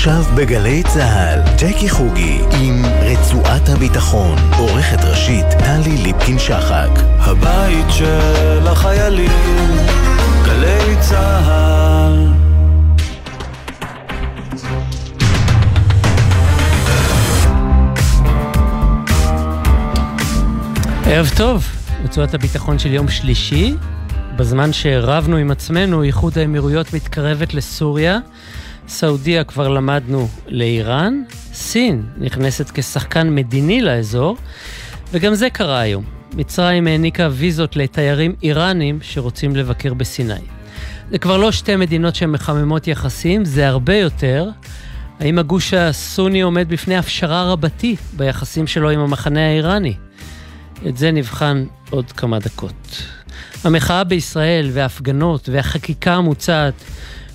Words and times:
עכשיו 0.00 0.22
בגלי 0.36 0.82
צה"ל, 0.82 1.40
ג'קי 1.58 1.88
חוגי 1.88 2.38
עם 2.60 2.82
רצועת 3.02 3.68
הביטחון, 3.68 4.38
עורכת 4.58 5.04
ראשית 5.04 5.44
טלי 5.58 5.96
ליפקין-שחק. 5.96 6.88
הבית 7.18 7.86
של 7.90 8.68
החיילים, 8.68 9.30
גלי 10.44 10.96
צה"ל. 11.00 12.26
ערב 21.06 21.30
טוב, 21.36 21.64
רצועת 22.04 22.34
הביטחון 22.34 22.78
של 22.78 22.92
יום 22.92 23.08
שלישי. 23.08 23.74
בזמן 24.36 24.72
שרבנו 24.72 25.36
עם 25.36 25.50
עצמנו, 25.50 26.02
איחוד 26.02 26.38
האמירויות 26.38 26.94
מתקרבת 26.94 27.54
לסוריה. 27.54 28.18
סעודיה 28.90 29.44
כבר 29.44 29.68
למדנו 29.68 30.28
לאיראן, 30.46 31.22
סין 31.52 32.02
נכנסת 32.18 32.70
כשחקן 32.74 33.34
מדיני 33.34 33.80
לאזור, 33.80 34.36
וגם 35.12 35.34
זה 35.34 35.50
קרה 35.50 35.80
היום. 35.80 36.04
מצרים 36.34 36.86
העניקה 36.86 37.28
ויזות 37.32 37.76
לתיירים 37.76 38.34
איראנים 38.42 38.98
שרוצים 39.02 39.56
לבקר 39.56 39.94
בסיני. 39.94 40.34
זה 41.10 41.18
כבר 41.18 41.36
לא 41.36 41.52
שתי 41.52 41.76
מדינות 41.76 42.14
שהן 42.14 42.30
מחממות 42.30 42.88
יחסים, 42.88 43.44
זה 43.44 43.68
הרבה 43.68 43.96
יותר. 43.96 44.48
האם 45.20 45.38
הגוש 45.38 45.74
הסוני 45.74 46.40
עומד 46.40 46.68
בפני 46.68 46.96
הפשרה 46.96 47.52
רבתי 47.52 47.96
ביחסים 48.16 48.66
שלו 48.66 48.90
עם 48.90 49.00
המחנה 49.00 49.46
האיראני? 49.46 49.94
את 50.88 50.96
זה 50.96 51.10
נבחן 51.10 51.64
עוד 51.90 52.12
כמה 52.12 52.38
דקות. 52.38 53.02
המחאה 53.64 54.04
בישראל 54.04 54.70
וההפגנות 54.72 55.48
והחקיקה 55.48 56.14
המוצעת 56.14 56.74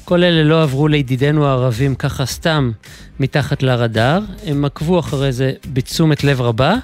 כל 0.05 0.23
אלה 0.23 0.44
לא 0.44 0.64
עברו 0.64 0.88
לידידינו 0.88 1.45
הערבים 1.45 1.95
ככה 1.95 2.25
סתם 2.25 2.72
מתחת 3.20 3.64
לרדאר, 3.64 4.20
הם 4.45 4.66
עקבו 4.66 5.00
אחרי 5.00 5.31
זה 5.31 5.53
בתשומת 5.73 6.23
לב 6.23 6.42
רבה, 6.42 6.75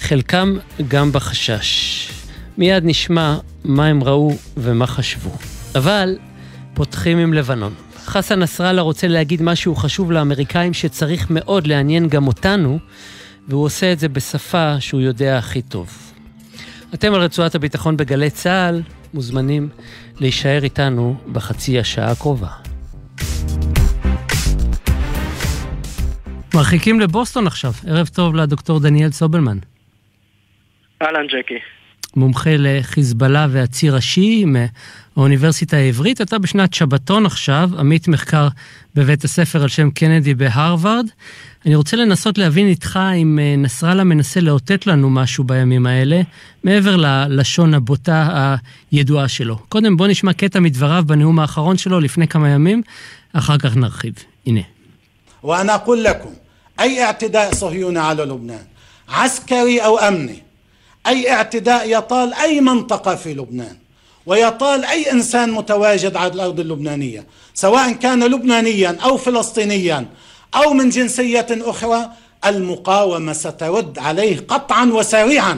חלקם 0.00 0.56
גם 0.88 1.12
בחשש. 1.12 2.08
מיד 2.58 2.84
נשמע 2.86 3.38
מה 3.64 3.86
הם 3.86 4.04
ראו 4.04 4.36
ומה 4.56 4.86
חשבו. 4.86 5.30
אבל 5.74 6.18
פותחים 6.74 7.18
עם 7.18 7.34
לבנון. 7.34 7.74
חסן 8.04 8.38
נסראללה 8.38 8.82
רוצה 8.82 9.08
להגיד 9.08 9.42
משהו 9.42 9.76
חשוב 9.76 10.12
לאמריקאים 10.12 10.74
שצריך 10.74 11.26
מאוד 11.30 11.66
לעניין 11.66 12.08
גם 12.08 12.26
אותנו, 12.26 12.78
והוא 13.48 13.64
עושה 13.64 13.92
את 13.92 13.98
זה 13.98 14.08
בשפה 14.08 14.80
שהוא 14.80 15.00
יודע 15.00 15.38
הכי 15.38 15.62
טוב. 15.62 16.12
אתם 16.94 17.14
על 17.14 17.20
רצועת 17.20 17.54
הביטחון 17.54 17.96
בגלי 17.96 18.30
צה"ל, 18.30 18.82
מוזמנים 19.14 19.68
להישאר 20.20 20.64
איתנו 20.64 21.16
בחצי 21.32 21.78
השעה 21.78 22.10
הקרובה. 22.10 22.48
מרחיקים 26.54 27.00
לבוסטון 27.00 27.46
עכשיו. 27.46 27.72
ערב 27.86 28.06
טוב 28.06 28.34
לדוקטור 28.34 28.80
דניאל 28.80 29.10
סובלמן. 29.10 29.58
אהלן 31.02 31.26
ג'קי. 31.26 31.58
מומחה 32.16 32.50
לחיזבאללה 32.58 33.46
והציר 33.50 33.96
השיעי 33.96 34.44
מהאוניברסיטה 34.44 35.76
העברית. 35.76 36.20
אתה 36.20 36.38
בשנת 36.38 36.74
שבתון 36.74 37.26
עכשיו, 37.26 37.70
עמית 37.78 38.08
מחקר 38.08 38.48
בבית 38.94 39.24
הספר 39.24 39.62
על 39.62 39.68
שם 39.68 39.90
קנדי 39.90 40.34
בהרווארד. 40.34 41.06
אני 41.65 41.75
רוצה 41.75 41.97
לנסות 41.97 42.37
להבין 42.37 42.67
איתך 42.67 42.99
אם 43.15 43.39
אה, 43.41 43.55
נסראללה 43.57 44.03
מנסה 44.03 44.39
לאותת 44.39 44.87
לנו 44.87 45.09
משהו 45.09 45.43
בימים 45.43 45.85
האלה, 45.85 46.21
מעבר 46.63 46.95
ללשון 46.95 47.73
הבוטה 47.73 48.55
הידועה 48.91 49.27
שלו. 49.27 49.57
קודם 49.69 49.97
בוא 49.97 50.07
נשמע 50.07 50.33
קטע 50.33 50.59
מדבריו 50.59 51.03
בנאום 51.07 51.39
האחרון 51.39 51.77
שלו 51.77 51.99
לפני 51.99 52.27
כמה 52.27 52.49
ימים, 52.49 52.81
אחר 53.33 53.57
כך 53.57 53.75
נרחיב. 53.75 54.13
הנה. 54.47 54.61
ואני 55.43 55.75
אקול 55.75 55.97
לכם, 55.97 56.29
אי 56.79 57.03
اعتداء 57.03 57.55
صهيوني 57.55 57.99
على 57.99 58.23
لبنان 58.23 58.65
عسكري 59.09 59.79
أو 59.79 59.97
أمني 59.97 60.43
أي 61.07 61.31
اعتداء 61.31 61.97
يطال 61.97 62.33
أي 62.33 62.61
منطقة 62.61 63.15
في 63.15 63.33
لبنان 63.33 63.75
ويطال 64.25 64.85
أي 64.85 65.11
إنسان 65.11 65.51
متواجد 65.51 66.15
على 66.15 66.33
الأرض 66.33 66.59
اللبنانية 66.59 67.25
سواء 67.53 67.91
كان 67.91 68.23
لبنانيا 68.23 68.97
أو 69.03 69.17
فلسطينيا 69.17 70.05
أو 70.55 70.73
من 70.73 70.89
جنسية 70.89 71.47
أخرى 71.51 72.09
المقاومة 72.45 73.33
سترد 73.33 73.99
عليه 73.99 74.39
قطعا 74.47 74.85
وسريعا 74.85 75.57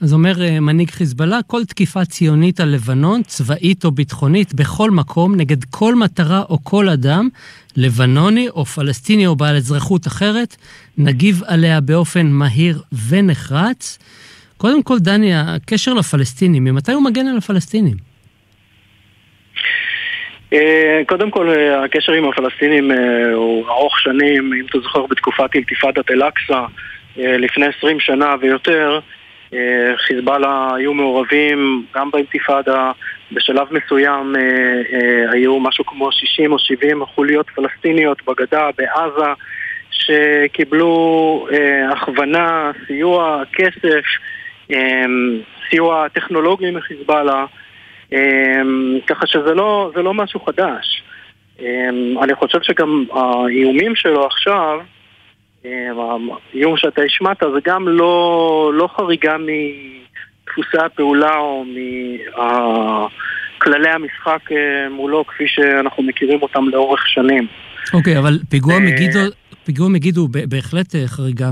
אז 0.00 0.12
אומר 0.12 0.42
אה, 0.42 0.60
מנהיג 0.60 0.90
חיזבאללה, 0.90 1.42
כל 1.46 1.64
תקיפה 1.64 2.04
ציונית 2.04 2.60
על 2.60 2.68
לבנון, 2.68 3.22
צבאית 3.22 3.84
או 3.84 3.90
ביטחונית, 3.90 4.54
בכל 4.54 4.90
מקום, 4.90 5.34
נגד 5.34 5.64
כל 5.64 5.94
מטרה 5.94 6.42
או 6.48 6.58
כל 6.62 6.88
אדם, 6.88 7.28
לבנוני 7.76 8.48
או 8.48 8.64
פלסטיני 8.64 9.26
או 9.26 9.36
בעל 9.36 9.56
אזרחות 9.56 10.06
אחרת, 10.06 10.56
נגיב 10.98 11.42
עליה 11.46 11.80
באופן 11.80 12.26
מהיר 12.26 12.82
ונחרץ. 13.08 13.98
קודם 14.56 14.82
כל, 14.82 14.98
דני, 14.98 15.34
הקשר 15.34 15.94
לפלסטינים, 15.94 16.64
ממתי 16.64 16.92
הוא 16.92 17.02
מגן 17.02 17.26
על 17.26 17.36
הפלסטינים? 17.36 18.05
אה, 20.53 21.01
קודם 21.05 21.31
כל, 21.31 21.49
אה, 21.49 21.83
הקשר 21.83 22.13
עם 22.13 22.29
הפלסטינים 22.29 22.91
אה, 22.91 23.33
הוא 23.33 23.67
ארוך 23.67 23.99
שנים, 23.99 24.53
אם 24.53 24.65
אתה 24.69 24.79
זוכר 24.79 25.05
בתקופת 25.05 25.55
אינתיפאדת 25.55 26.11
אל-אקצא, 26.11 26.61
לפני 27.17 27.65
20 27.77 27.99
שנה 27.99 28.35
ויותר, 28.41 28.99
חיזבאללה 29.97 30.69
היו 30.75 30.93
מעורבים 30.93 31.85
גם 31.95 32.11
באינתיפאדה, 32.11 32.91
בשלב 33.31 33.67
מסוים 33.71 34.35
היו 35.31 35.59
משהו 35.59 35.85
כמו 35.85 36.11
60 36.11 36.51
או 36.51 36.59
70 36.59 37.05
חוליות 37.05 37.49
פלסטיניות 37.49 38.21
בגדה, 38.27 38.69
בעזה, 38.77 39.33
שקיבלו 39.91 41.47
הכוונה, 41.91 42.71
סיוע, 42.87 43.43
כסף, 43.53 44.05
סיוע 45.69 46.07
טכנולוגי 46.09 46.71
מחיזבאללה. 46.71 47.45
אמ, 48.11 48.99
ככה 49.07 49.27
שזה 49.27 49.53
לא, 49.53 49.91
לא 49.95 50.13
משהו 50.13 50.39
חדש. 50.39 51.03
אמ, 51.59 52.15
אני 52.23 52.35
חושב 52.35 52.59
שגם 52.61 53.05
האיומים 53.11 53.95
שלו 53.95 54.25
עכשיו, 54.25 54.79
אמ, 55.65 55.69
האיום 56.53 56.77
שאתה 56.77 57.01
השמעת, 57.01 57.37
זה 57.39 57.59
גם 57.65 57.87
לא, 57.87 58.71
לא 58.73 58.89
חריגה 58.95 59.35
מדפוסי 59.37 60.77
הפעולה 60.85 61.37
או 61.37 61.65
מכללי 63.57 63.89
המשחק 63.89 64.51
אה, 64.51 64.89
מולו 64.89 65.27
כפי 65.27 65.43
שאנחנו 65.47 66.03
מכירים 66.03 66.41
אותם 66.41 66.69
לאורך 66.69 67.07
שנים. 67.07 67.47
אוקיי, 67.93 68.15
okay, 68.15 68.19
אבל 68.19 68.39
פיגוע 68.49 68.73
אה, 68.73 68.79
מגידו... 68.79 69.19
פיגוע 69.67 69.89
מגיד 69.89 70.17
הוא 70.17 70.29
בהחלט 70.49 70.95
אה, 70.95 71.07
חריגה 71.07 71.49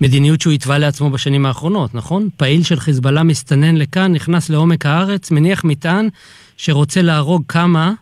מהמדיניות 0.00 0.40
שהוא 0.40 0.52
התווה 0.52 0.78
לעצמו 0.78 1.10
בשנים 1.10 1.46
האחרונות, 1.46 1.94
נכון? 1.94 2.28
פעיל 2.36 2.62
של 2.62 2.76
חיזבאללה 2.76 3.22
מסתנן 3.22 3.76
לכאן, 3.76 4.12
נכנס 4.12 4.50
לעומק 4.50 4.86
הארץ, 4.86 5.30
מניח 5.30 5.64
מטען 5.64 6.08
שרוצה 6.56 7.02
להרוג 7.02 7.42
כמה, 7.48 7.92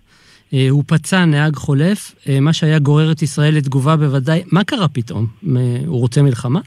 אה, 0.54 0.66
הוא 0.71 0.84
פצע 0.87 1.25
נהג 1.25 1.56
חולף, 1.56 2.15
אה, 2.28 2.41
מה 2.41 2.53
שהיה 2.53 2.78
גורר 2.78 3.12
את 3.12 3.22
ישראל 3.22 3.54
לתגובה 3.54 3.97
בוודאי. 3.97 4.43
מה 4.53 4.65
קרה 4.65 4.88
פתאום? 4.88 5.27
הוא 5.87 6.00
רוצה 6.00 6.22
מלחמה? 6.22 6.60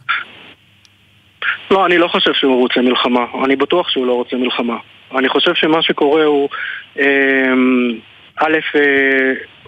לא, 1.72 1.86
אני 1.86 1.98
לא 1.98 2.08
חושב 2.08 2.34
שהוא 2.34 2.60
רוצה 2.62 2.81
מלחמה. 2.81 3.26
אני 3.46 3.56
בטוח 3.56 3.90
שהוא 3.90 4.08
לא 4.08 4.14
רוצה 4.14 4.36
מלחמה. 4.36 4.78
אני 5.18 5.30
חושב 5.30 5.52
שמה 5.56 5.81
שקורה 5.81 6.24
הוא, 6.26 6.50
א', 8.36 8.58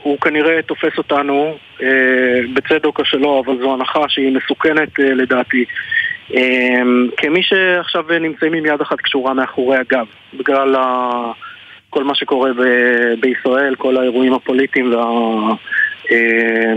הוא 0.04 0.20
כנראה 0.20 0.62
תופס 0.62 0.98
אותנו, 0.98 1.58
אה, 1.82 2.40
בצדוק 2.54 3.00
או 3.00 3.06
שלא, 3.06 3.44
אבל 3.46 3.58
זו 3.60 3.74
הנחה 3.74 4.00
שהיא 4.08 4.38
מסוכנת 4.38 5.00
אה, 5.00 5.14
לדעתי. 5.14 5.66
אה, 6.36 6.82
כמי 7.18 7.44
שעכשיו 7.44 8.04
נמצאים 8.22 8.54
עם 8.54 8.66
יד 8.66 8.82
אחת 8.82 8.98
קשורה 9.02 9.34
מאחורי 9.34 9.78
הגב, 9.78 10.06
בגלל 10.34 10.76
ה... 10.76 11.12
כל 11.90 12.04
מה 12.04 12.16
שקורה 12.16 12.54
ב- 12.54 13.14
בישראל, 13.20 13.76
כל 13.76 13.98
האירועים 13.98 14.34
הפוליטיים 14.34 14.94
וה... 14.94 15.06
אה, 16.12 16.74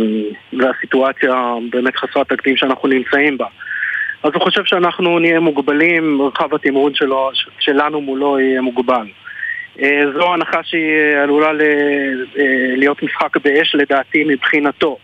והסיטואציה 0.53 1.55
באמת 1.71 1.97
חסרת 1.97 2.29
תקדים 2.29 2.57
שאנחנו 2.57 2.89
נמצאים 2.89 3.39
בה. 3.39 3.47
אז 4.23 4.31
הוא 4.35 4.43
חושב 4.43 4.65
שאנחנו 4.65 5.19
נהיה 5.19 5.41
מוגבלים, 5.41 6.19
מרחב 6.19 6.55
התמרון 6.55 6.93
שלנו 7.59 8.01
מולו 8.01 8.41
יהיה 8.41 8.61
מוגבל. 8.61 9.07
אה, 9.83 10.03
זו 10.15 10.35
הנחה 10.35 10.61
שהיא 10.63 10.91
אה, 10.91 11.23
עלולה 11.23 11.49
אה, 11.49 12.75
להיות 12.77 13.03
משחק 13.03 13.37
באש 13.37 13.75
לדעתי 13.75 14.25
מבחינתו. 14.25 14.99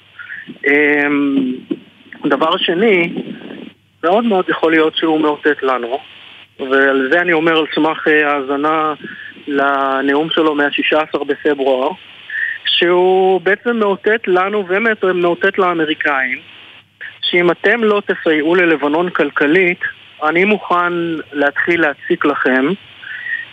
דבר 2.27 2.57
שני, 2.57 3.13
מאוד 4.05 4.25
מאוד 4.25 4.49
יכול 4.49 4.73
להיות 4.73 4.97
שהוא 4.97 5.21
מאותת 5.21 5.63
לנו, 5.63 5.99
ועל 6.59 7.09
זה 7.13 7.21
אני 7.21 7.33
אומר 7.33 7.59
על 7.59 7.67
סמך 7.75 8.07
האזנה 8.07 8.95
לנאום 9.47 10.31
שלו 10.31 10.55
מה-16 10.55 11.25
בפברואר, 11.25 11.91
שהוא 12.67 13.41
בעצם 13.41 13.77
מאותת 13.77 14.21
לנו 14.27 14.65
ומאותת 14.69 15.59
לאמריקאים 15.59 16.39
שאם 17.23 17.51
אתם 17.51 17.85
לא 17.85 18.03
תסייעו 18.07 18.55
ללבנון 18.55 19.11
כלכלית, 19.11 19.81
אני 20.29 20.45
מוכן 20.45 20.93
להתחיל 21.33 21.81
להציק 21.81 22.25
לכם 22.25 22.67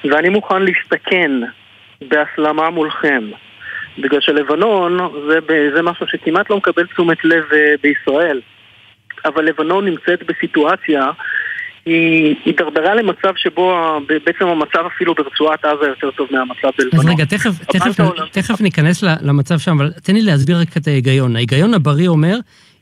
ואני 0.04 0.30
מוכן 0.30 0.62
להסתכן 0.62 1.32
בהסלמה 2.02 2.70
מולכם. 2.70 3.24
בגלל 3.98 4.22
שלבנון 4.22 4.98
זה, 5.30 5.40
זה 5.76 5.82
משהו 5.82 6.08
שכמעט 6.08 6.50
לא 6.50 6.58
מקבל 6.58 6.86
תשומת 6.86 7.26
לב 7.26 7.44
אה, 7.54 7.74
בישראל. 7.84 8.42
אבל 9.26 9.46
לבנון 9.46 9.86
נמצאת 9.86 10.24
בסיטואציה, 10.24 11.12
היא 11.86 12.36
הידרדרה 12.46 12.96
למצב 12.96 13.34
שבו 13.36 13.98
בעצם 14.26 14.48
המצב 14.48 14.84
אפילו 14.96 15.16
ברצועת 15.16 15.66
עזה 15.66 15.88
יותר 15.88 16.12
טוב 16.12 16.28
מהמצב 16.32 16.70
בלבנון. 16.78 17.06
אז 17.06 17.14
רגע, 17.14 17.26
תכף, 17.26 17.66
תכף, 17.66 17.98
תכף 18.32 18.62
ניכנס 18.62 19.04
למצב 19.04 19.60
שם, 19.60 19.72
אבל 19.72 19.92
תן 20.04 20.14
לי 20.14 20.22
להסביר 20.22 20.58
רק 20.62 20.78
את 20.78 20.88
ההיגיון. 20.88 21.36
ההיגיון 21.36 21.74
הבריא 21.74 22.08
אומר, 22.08 22.36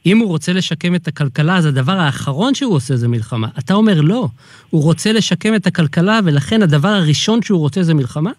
אם 0.07 0.18
הוא 0.18 0.27
רוצה 0.27 0.54
לשקם 0.54 0.95
את 0.95 1.07
הכלכלה, 1.07 1.56
אז 1.56 1.65
הדבר 1.65 1.92
האחרון 1.92 2.54
שהוא 2.56 2.75
עושה 2.75 2.95
זה 2.95 3.07
מלחמה. 3.07 3.48
אתה 3.59 3.74
אומר 3.74 4.01
לא, 4.01 4.27
הוא 4.69 4.83
רוצה 4.83 5.12
לשקם 5.12 5.56
את 5.56 5.68
הכלכלה, 5.68 6.19
ולכן 6.25 6.62
הדבר 6.62 6.88
הראשון 6.88 7.42
שהוא 7.42 7.59
רוצה 7.59 7.83
זה 7.83 7.94
מלחמה? 7.94 8.31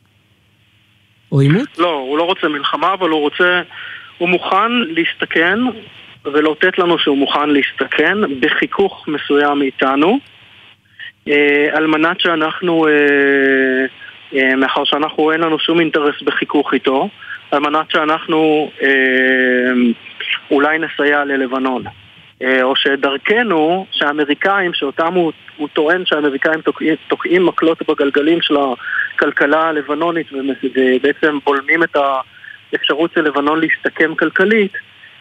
או 1.32 1.40
עימות? 1.40 1.78
לא, 1.78 1.92
הוא 1.92 2.18
לא 2.18 2.22
רוצה 2.22 2.48
מלחמה, 2.48 2.92
אבל 2.92 3.08
הוא 3.08 3.20
רוצה... 3.20 3.62
הוא 4.18 4.28
מוכן 4.28 4.72
להסתכן 4.72 5.58
ולאותת 6.24 6.78
לנו 6.78 6.98
שהוא 6.98 7.18
מוכן 7.18 7.50
להסתכן 7.50 8.18
בחיכוך 8.40 9.08
מסוים 9.08 9.62
איתנו, 9.62 10.18
אה, 11.28 11.68
על 11.72 11.86
מנת 11.86 12.20
שאנחנו, 12.20 12.86
אה, 12.86 12.92
אה, 14.34 14.56
מאחר 14.56 14.84
שאנחנו 14.84 15.32
אין 15.32 15.40
לנו 15.40 15.58
שום 15.58 15.80
אינטרס 15.80 16.22
בחיכוך 16.22 16.74
איתו, 16.74 17.08
על 17.50 17.58
מנת 17.58 17.90
שאנחנו 17.90 18.70
אולי 20.50 20.78
נסייע 20.78 21.24
ללבנון. 21.24 21.84
או 22.62 22.76
שדרכנו, 22.76 23.86
שהאמריקאים, 23.90 24.74
שאותם 24.74 25.14
הוא, 25.14 25.32
הוא 25.56 25.68
טוען 25.72 26.06
שהאמריקאים 26.06 26.60
תוקעים, 26.60 26.94
תוקעים 27.08 27.46
מקלות 27.46 27.82
בגלגלים 27.88 28.42
של 28.42 28.56
הכלכלה 28.56 29.68
הלבנונית 29.68 30.26
ובעצם 30.32 31.38
בולמים 31.44 31.82
את 31.82 31.96
האפשרות 32.72 33.10
של 33.14 33.20
לבנון 33.20 33.60
להסתכם 33.60 34.14
כלכלית, 34.14 34.72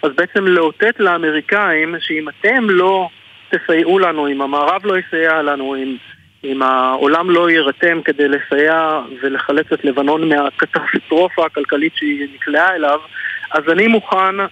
אז 0.03 0.11
בעצם 0.15 0.47
לאותת 0.47 0.99
לאמריקאים 0.99 1.95
שאם 1.99 2.29
אתם 2.29 2.69
לא 2.69 3.09
תסייעו 3.49 3.99
לנו, 3.99 4.27
אם 4.27 4.41
המערב 4.41 4.85
לא 4.85 4.97
יסייע 4.97 5.41
לנו, 5.41 5.75
אם, 5.75 5.95
אם 6.43 6.61
העולם 6.61 7.29
לא 7.29 7.49
יירתם 7.49 8.01
כדי 8.05 8.27
לסייע 8.27 9.01
ולחלץ 9.21 9.65
את 9.73 9.85
לבנון 9.85 10.29
מהקטסטרופה 10.29 11.45
הכלכלית 11.45 11.95
שהיא 11.95 12.27
נקלעה 12.35 12.75
אליו, 12.75 12.99
אז 13.51 13.63
אני 13.69 13.87
מוכן 13.87 14.39
אה, 14.39 14.45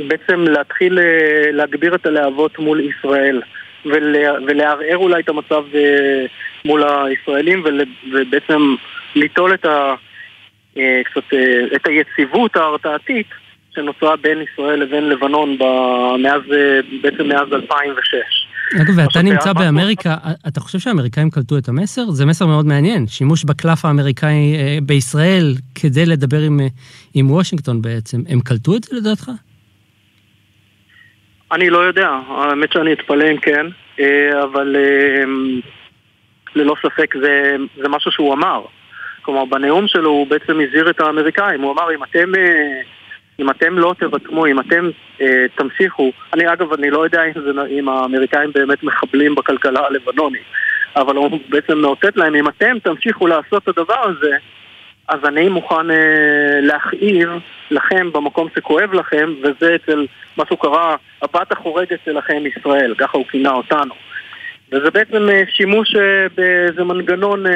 בעצם 0.00 0.40
להתחיל 0.40 0.98
אה, 0.98 1.52
להגביר 1.52 1.94
את 1.94 2.06
הלהבות 2.06 2.58
מול 2.58 2.80
ישראל 2.80 3.42
ולערער 4.46 4.96
אולי 4.96 5.22
את 5.22 5.28
המצב 5.28 5.64
אה, 5.74 6.26
מול 6.64 6.82
הישראלים 6.84 7.64
ובעצם 8.12 8.74
ליטול 9.14 9.54
את 9.54 9.64
ה... 9.64 9.94
אה, 10.78 11.00
קצת 11.04 11.34
את 11.76 11.86
היציבות 11.86 12.56
ההרתעתית 12.56 13.26
שנוצרה 13.74 14.16
בין 14.16 14.42
ישראל 14.42 14.80
לבין 14.80 15.08
לבנון 15.08 15.58
מאז, 16.18 16.42
בעצם 17.02 17.28
מאז 17.28 17.52
2006. 17.52 18.45
אגב, 18.74 18.94
ואתה 18.96 19.22
נמצא 19.22 19.52
באמריקה, 19.52 20.16
אתה 20.48 20.60
חושב 20.60 20.78
שהאמריקאים 20.78 21.30
קלטו 21.30 21.58
את 21.58 21.68
המסר? 21.68 22.10
זה 22.10 22.26
מסר 22.26 22.46
מאוד 22.46 22.66
מעניין. 22.66 23.06
שימוש 23.06 23.44
בקלף 23.44 23.84
האמריקאי 23.84 24.56
בישראל 24.82 25.54
כדי 25.74 26.06
לדבר 26.06 26.40
עם, 26.40 26.60
עם 27.14 27.30
וושינגטון 27.30 27.82
בעצם. 27.82 28.20
הם 28.28 28.40
קלטו 28.40 28.76
את 28.76 28.84
זה 28.84 28.96
לדעתך? 28.96 29.30
אני 31.52 31.70
לא 31.70 31.78
יודע. 31.78 32.08
האמת 32.28 32.72
שאני 32.72 32.92
אתפלא 32.92 33.24
אם 33.30 33.36
כן, 33.36 33.66
אבל 34.42 34.76
ללא 36.54 36.76
ספק 36.82 37.14
זה, 37.22 37.56
זה 37.82 37.88
משהו 37.88 38.10
שהוא 38.10 38.34
אמר. 38.34 38.64
כלומר, 39.22 39.44
בנאום 39.44 39.88
שלו 39.88 40.10
הוא 40.10 40.26
בעצם 40.26 40.60
הזהיר 40.60 40.90
את 40.90 41.00
האמריקאים, 41.00 41.60
הוא 41.60 41.72
אמר, 41.72 41.94
אם 41.94 42.04
אתם, 42.04 42.34
אה, 42.34 42.80
אם 43.40 43.50
אתם 43.50 43.78
לא 43.78 43.94
תבטמו, 43.98 44.46
אם 44.46 44.60
אתם 44.60 44.90
אה, 45.20 45.46
תמשיכו, 45.54 46.12
אני 46.34 46.52
אגב, 46.52 46.72
אני 46.72 46.90
לא 46.90 47.04
יודע 47.04 47.24
אם, 47.24 47.32
זה, 47.44 47.50
אם 47.70 47.88
האמריקאים 47.88 48.50
באמת 48.54 48.82
מחבלים 48.82 49.34
בכלכלה 49.34 49.80
הלבנונית, 49.86 50.42
אבל 50.96 51.16
הוא 51.16 51.40
בעצם 51.48 51.78
מאותת 51.78 52.16
להם, 52.16 52.34
אם 52.34 52.48
אתם 52.48 52.78
תמשיכו 52.82 53.26
לעשות 53.26 53.62
את 53.62 53.68
הדבר 53.68 54.04
הזה, 54.04 54.36
אז 55.08 55.20
אני 55.24 55.48
מוכן 55.48 55.90
אה, 55.90 56.60
להכאיב 56.60 57.28
לכם 57.70 58.12
במקום 58.12 58.48
שכואב 58.56 58.94
לכם, 58.94 59.34
וזה 59.42 59.74
אצל 59.74 60.06
מה 60.36 60.44
שהוא 60.46 60.58
קרא, 60.58 60.96
הבת 61.22 61.52
החורגת 61.52 61.98
שלכם 62.04 62.42
ישראל, 62.46 62.94
ככה 62.98 63.18
הוא 63.18 63.26
כינה 63.26 63.50
אותנו. 63.50 63.94
וזה 64.72 64.90
בעצם 64.90 65.28
אה, 65.28 65.42
שימוש 65.48 65.96
אה, 65.96 66.26
באיזה 66.34 66.84
מנגנון 66.84 67.46
אה, 67.46 67.52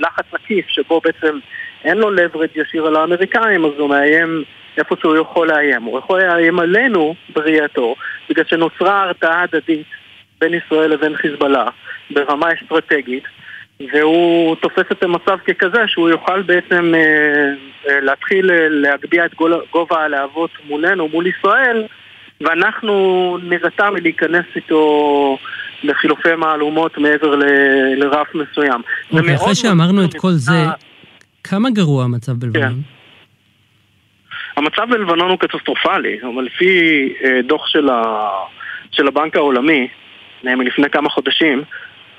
לחץ 0.00 0.24
עקיף, 0.32 0.68
שבו 0.68 1.00
בעצם 1.00 1.38
אין 1.84 1.98
לו 1.98 2.10
לברד 2.10 2.48
ישיר 2.54 2.86
על 2.86 2.96
האמריקאים, 2.96 3.64
אז 3.64 3.70
הוא 3.78 3.88
מאיים 3.88 4.44
איפה 4.78 4.94
שהוא 5.00 5.16
יכול 5.16 5.48
לאיים. 5.48 5.82
הוא 5.82 5.98
יכול 5.98 6.22
לאיים 6.22 6.58
עלינו 6.58 7.14
בראייתו, 7.34 7.94
בגלל 8.30 8.44
שנוצרה 8.48 9.02
הרתעה 9.02 9.42
הדדית 9.42 9.86
בין 10.40 10.54
ישראל 10.54 10.90
לבין 10.90 11.16
חיזבאללה 11.16 11.64
ברמה 12.10 12.46
אסטרטגית, 12.52 13.24
והוא 13.92 14.56
תופס 14.56 14.84
את 14.92 15.02
המצב 15.02 15.38
ככזה 15.46 15.82
שהוא 15.86 16.08
יוכל 16.08 16.42
בעצם 16.42 16.94
אה, 16.94 17.00
אה, 17.88 18.00
להתחיל 18.00 18.50
להגביה 18.68 19.26
את 19.26 19.34
גובה 19.72 20.04
הלהבות 20.04 20.50
מולנו, 20.68 21.08
מול 21.08 21.26
ישראל, 21.26 21.86
ואנחנו 22.40 23.38
נרתע 23.42 23.90
מלהיכנס 23.90 24.44
איתו 24.56 25.38
לחילופי 25.82 26.34
מהלומות 26.34 26.98
מעבר 26.98 27.34
ל, 27.36 27.44
לרף 27.96 28.28
מסוים. 28.34 28.80
אוקיי, 29.12 29.34
אחרי 29.34 29.54
שאמרנו 29.54 30.04
את 30.04 30.14
כל 30.16 30.32
זה, 30.32 30.64
כמה 31.44 31.70
גרוע 31.70 32.04
המצב 32.04 32.32
בלבנון? 32.32 32.72
כן. 32.72 33.03
המצב 34.56 34.90
בלבנון 34.90 35.30
הוא 35.30 35.38
קטסטרופלי, 35.38 36.18
אבל 36.22 36.44
לפי 36.44 37.12
אה, 37.24 37.42
דוח 37.42 37.66
של, 37.66 37.88
ה, 37.88 38.28
של 38.90 39.08
הבנק 39.08 39.36
העולמי, 39.36 39.88
אה, 40.46 40.56
מלפני 40.56 40.90
כמה 40.90 41.08
חודשים, 41.08 41.62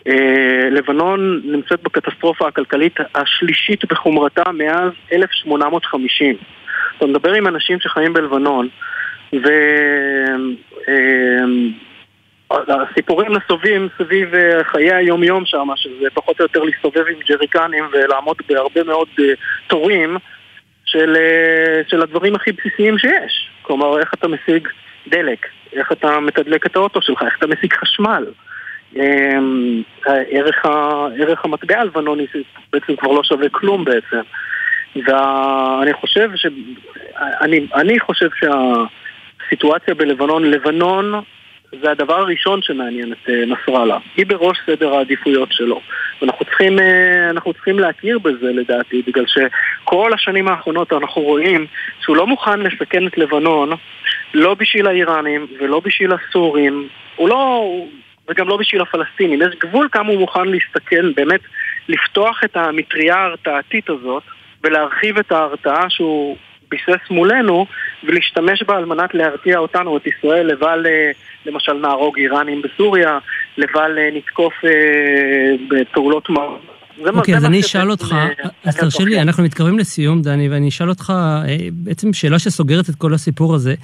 אה, 0.08 0.70
לבנון 0.72 1.42
נמצאת 1.44 1.84
בקטסטרופה 1.84 2.48
הכלכלית 2.48 2.96
השלישית 3.16 3.86
בחומרתה 3.86 4.52
מאז 4.52 4.92
1850. 5.14 6.36
אתה 6.98 7.06
מדבר 7.06 7.34
עם 7.34 7.48
אנשים 7.48 7.80
שחיים 7.80 8.14
בלבנון, 8.14 8.68
ו... 9.34 9.50
הסיפורים 12.52 13.32
נסובים 13.36 13.88
סביב 13.98 14.30
חיי 14.64 14.94
היום-יום 14.94 15.46
שם, 15.46 15.68
שזה 15.76 16.08
פחות 16.14 16.40
או 16.40 16.46
יותר 16.46 16.64
להסתובב 16.64 17.04
עם 17.08 17.20
ג'ריקנים 17.30 17.84
ולעמוד 17.92 18.38
בהרבה 18.50 18.84
מאוד 18.84 19.08
תורים 19.68 20.18
של, 20.86 21.16
uh, 21.16 21.90
של 21.90 22.02
הדברים 22.02 22.36
הכי 22.36 22.52
בסיסיים 22.52 22.98
שיש. 22.98 23.50
כלומר, 23.62 24.00
איך 24.00 24.14
אתה 24.14 24.28
משיג 24.28 24.68
דלק, 25.08 25.46
איך 25.74 25.92
אתה 25.92 26.20
מתדלק 26.20 26.66
את 26.66 26.76
האוטו 26.76 27.02
שלך, 27.02 27.24
איך 27.24 27.38
אתה 27.38 27.48
משיג 27.48 27.74
חשמל. 27.74 28.26
Um, 28.94 28.98
ערך, 30.08 30.66
ערך 31.20 31.46
המטבע 31.46 31.80
הלבנוני 31.80 32.26
בעצם 32.74 32.96
כבר 32.96 33.12
לא 33.12 33.24
שווה 33.24 33.50
כלום 33.50 33.86
בעצם. 33.86 34.22
ואני 34.96 35.94
חושב 35.94 36.30
ש... 36.36 36.46
אני, 37.42 37.68
אני 37.76 38.00
חושב 38.00 38.30
שהסיטואציה 38.40 39.96
בלבנון, 39.96 40.52
לבנון 40.52 41.22
זה 41.82 41.92
הדבר 41.92 42.20
הראשון 42.20 42.62
שמעניין 42.62 43.14
את 43.14 43.30
אה, 43.30 43.44
נסראללה. 43.46 43.98
היא 44.18 44.26
בראש 44.26 44.58
סדר 44.66 44.94
העדיפויות 44.94 45.50
שלו. 45.52 45.82
ואנחנו 46.22 46.46
צריכים, 46.46 46.80
אה, 46.80 47.54
צריכים 47.54 47.80
להכיר 47.80 48.20
בזה 48.20 48.52
לדעתי, 48.54 49.02
בגלל 49.08 49.26
שכל 49.28 50.14
השנים 50.14 50.48
האחרונות 50.48 50.94
אנחנו 50.94 51.22
רואים 51.22 51.66
שהוא 52.02 52.16
לא 52.16 52.28
מוכן 52.28 52.60
לסכן 52.60 53.08
את 53.08 53.18
לבנון, 53.18 53.70
לא 54.34 54.54
בשביל 54.54 54.88
האיראנים 54.88 55.48
ולא 55.60 55.80
בשביל 55.80 56.12
הסורים, 56.14 56.88
הוא 57.16 57.30
לא... 57.30 57.72
וגם 58.30 58.48
לא 58.48 58.58
בשביל 58.58 58.82
הפלסטינים. 58.82 59.42
יש 59.42 59.56
גבול 59.60 59.90
כמה 59.92 60.10
הוא 60.10 60.20
מוכן 60.20 60.48
להסתכן, 60.48 61.14
באמת 61.16 61.42
לפתוח 61.88 62.44
את 62.44 62.58
המטריה 62.58 63.16
ההרתעתית 63.16 63.90
הזאת 63.90 64.24
ולהרחיב 64.64 65.18
את 65.18 65.32
ההרתעה 65.32 65.90
שהוא 65.90 66.38
ביסס 66.70 67.10
מולנו 67.10 67.66
ולהשתמש 68.04 68.64
בה 68.64 68.78
על 68.78 68.86
מנת 68.86 69.14
להרתיע 69.14 69.58
אותנו, 69.58 69.98
את 69.98 70.08
ישראל, 70.08 70.48
לבל 70.48 70.86
אה, 70.86 71.12
למשל 71.46 71.74
נהרוג 71.74 72.18
איראנים 72.18 72.62
בסוריה, 72.62 73.18
לבל 73.58 73.98
אה, 73.98 74.10
נתקוף 74.14 74.54
אה, 74.66 74.72
בפעולות 75.70 76.30
מה... 76.30 76.42
אוקיי, 77.14 77.36
אז 77.36 77.46
אני 77.46 77.60
אשאל 77.60 77.92
אותך, 77.92 78.16
אז 78.64 78.76
תרשה 78.78 79.04
לי, 79.04 79.22
אנחנו 79.22 79.44
מתקרבים 79.44 79.80
לסיום, 79.80 80.22
דני, 80.22 80.50
ואני 80.50 80.70
אשאל 80.70 80.90
אותך, 80.90 81.14
בעצם 81.72 82.14
שאלה 82.14 82.40
שסוגרת 82.40 82.90
את 82.90 82.96
כל 82.96 83.14
הסיפור 83.14 83.56
הזה. 83.56 83.76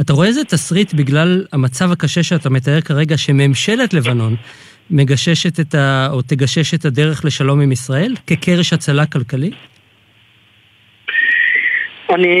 אתה 0.00 0.12
רואה 0.12 0.26
איזה 0.26 0.44
תסריט 0.44 0.94
בגלל 0.94 1.44
המצב 1.52 1.92
הקשה 1.92 2.22
שאתה 2.22 2.50
מתאר 2.50 2.80
כרגע, 2.80 3.16
שממשלת 3.16 3.94
לבנון 3.94 4.36
מגששת 4.90 5.60
את 5.60 5.74
ה... 5.74 6.08
או 6.10 6.22
תגשש 6.22 6.74
את 6.74 6.84
הדרך 6.84 7.24
לשלום 7.24 7.60
עם 7.60 7.72
ישראל, 7.72 8.14
כקרש 8.26 8.72
הצלה 8.72 9.06
כלכלי? 9.06 9.50
אני, 12.14 12.36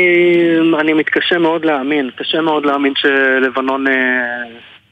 אני 0.80 0.92
מתקשה 0.92 1.38
מאוד 1.38 1.64
להאמין, 1.64 2.10
קשה 2.16 2.40
מאוד 2.40 2.66
להאמין 2.66 2.92
שלבנון 2.96 3.86
אה, 3.86 3.92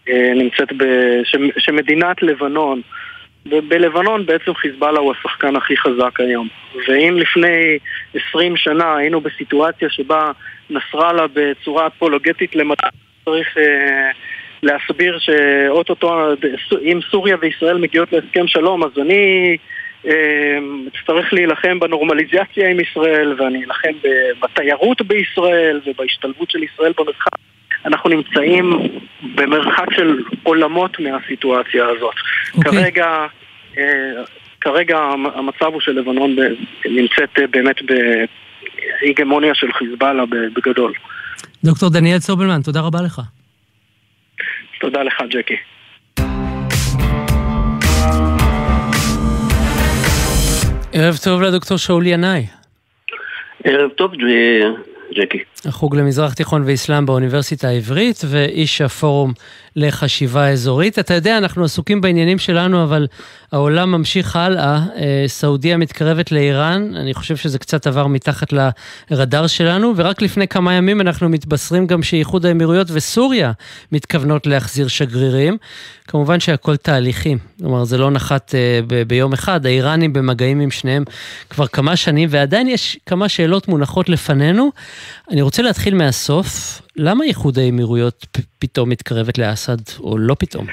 אה, 0.08 0.32
נמצאת 0.34 0.72
ב... 0.76 0.84
ש, 1.24 1.36
שמדינת 1.58 2.22
לבנון 2.22 2.80
בלבנון 3.44 4.26
בעצם 4.26 4.54
חיזבאללה 4.54 5.00
הוא 5.00 5.12
השחקן 5.12 5.56
הכי 5.56 5.76
חזק 5.76 6.20
היום. 6.20 6.48
ואם 6.88 7.16
לפני 7.16 7.78
20 8.14 8.56
שנה 8.56 8.96
היינו 8.96 9.20
בסיטואציה 9.20 9.90
שבה 9.90 10.30
נסראללה 10.70 11.26
בצורה 11.32 11.86
אפולוגטית 11.86 12.56
למטה 12.56 12.88
צריך 13.24 13.58
אה, 13.58 14.10
להסביר 14.62 15.18
שאו-טו-טו, 15.18 16.14
אם 16.82 17.00
סוריה 17.10 17.36
וישראל 17.40 17.78
מגיעות 17.78 18.12
להסכם 18.12 18.46
שלום, 18.46 18.84
אז 18.84 18.90
אני 18.98 19.14
אה, 19.14 19.54
אצטרך 20.00 21.32
להילחם 21.32 21.78
בנורמליזציה 21.80 22.70
עם 22.70 22.80
ישראל, 22.80 23.34
ואני 23.38 23.64
אלחם 23.64 24.08
בתיירות 24.42 25.02
בישראל 25.02 25.80
ובהשתלבות 25.86 26.50
של 26.50 26.62
ישראל 26.62 26.92
במרחב. 26.98 27.36
אנחנו 27.84 28.10
נמצאים 28.10 28.72
במרחק 29.34 29.92
של 29.96 30.22
עולמות 30.42 31.00
מהסיטואציה 31.00 31.86
הזאת. 31.86 32.14
Okay. 32.14 32.56
אוקיי. 32.56 32.72
כרגע, 32.72 33.26
אה, 33.78 33.84
כרגע 34.60 34.98
המצב 35.34 35.66
הוא 35.66 35.80
שלבנון 35.80 36.36
נמצאת 36.84 37.38
באמת 37.50 37.76
בהיגמוניה 39.02 39.54
של 39.54 39.72
חיזבאללה 39.72 40.24
בגדול. 40.26 40.92
דוקטור 41.64 41.90
דניאל 41.90 42.18
צובלמן, 42.18 42.62
תודה 42.62 42.80
רבה 42.80 42.98
לך. 43.02 43.20
תודה 44.80 45.02
לך, 45.02 45.14
ג'קי. 45.30 45.56
ערב 50.92 51.16
טוב 51.24 51.42
לדוקטור 51.42 51.76
שאול 51.76 52.06
ינאי. 52.06 52.46
ערב 53.64 53.90
טוב, 53.90 54.12
ג'קי. 55.14 55.38
החוג 55.64 55.96
למזרח 55.96 56.34
תיכון 56.34 56.62
ואסלאם 56.66 57.06
באוניברסיטה 57.06 57.68
העברית 57.68 58.20
ואיש 58.28 58.80
הפורום 58.80 59.32
לחשיבה 59.76 60.48
אזורית. 60.48 60.98
אתה 60.98 61.14
יודע, 61.14 61.38
אנחנו 61.38 61.64
עסוקים 61.64 62.00
בעניינים 62.00 62.38
שלנו, 62.38 62.82
אבל 62.82 63.06
העולם 63.52 63.92
ממשיך 63.92 64.36
הלאה. 64.36 64.80
אה, 64.96 65.24
סעודיה 65.26 65.76
מתקרבת 65.76 66.32
לאיראן, 66.32 66.96
אני 66.96 67.14
חושב 67.14 67.36
שזה 67.36 67.58
קצת 67.58 67.86
עבר 67.86 68.06
מתחת 68.06 68.48
לרדאר 69.10 69.46
שלנו, 69.46 69.92
ורק 69.96 70.22
לפני 70.22 70.48
כמה 70.48 70.74
ימים 70.74 71.00
אנחנו 71.00 71.28
מתבשרים 71.28 71.86
גם 71.86 72.02
שאיחוד 72.02 72.46
האמירויות 72.46 72.88
וסוריה 72.90 73.52
מתכוונות 73.92 74.46
להחזיר 74.46 74.88
שגרירים. 74.88 75.56
כמובן 76.08 76.40
שהכל 76.40 76.76
תהליכים, 76.76 77.38
כלומר 77.60 77.84
זה 77.84 77.98
לא 77.98 78.10
נחת 78.10 78.54
אה, 78.54 78.80
ביום 79.06 79.32
אחד, 79.32 79.66
האיראנים 79.66 80.12
במגעים 80.12 80.60
עם 80.60 80.70
שניהם 80.70 81.04
כבר 81.50 81.66
כמה 81.66 81.96
שנים, 81.96 82.28
ועדיין 82.32 82.68
יש 82.68 82.98
כמה 83.06 83.28
שאלות 83.28 83.68
מונחות 83.68 84.08
לפנינו. 84.08 84.70
אני 85.30 85.42
רוצה 85.42 85.62
להתחיל 85.62 85.94
מהסוף, 85.94 86.46
למה 86.96 87.24
איחוד 87.24 87.58
האמירויות 87.58 88.26
פתאום 88.58 88.90
מתקרבת 88.90 89.38
לאסד, 89.38 90.00
או 90.00 90.18
לא 90.18 90.34
פתאום? 90.38 90.66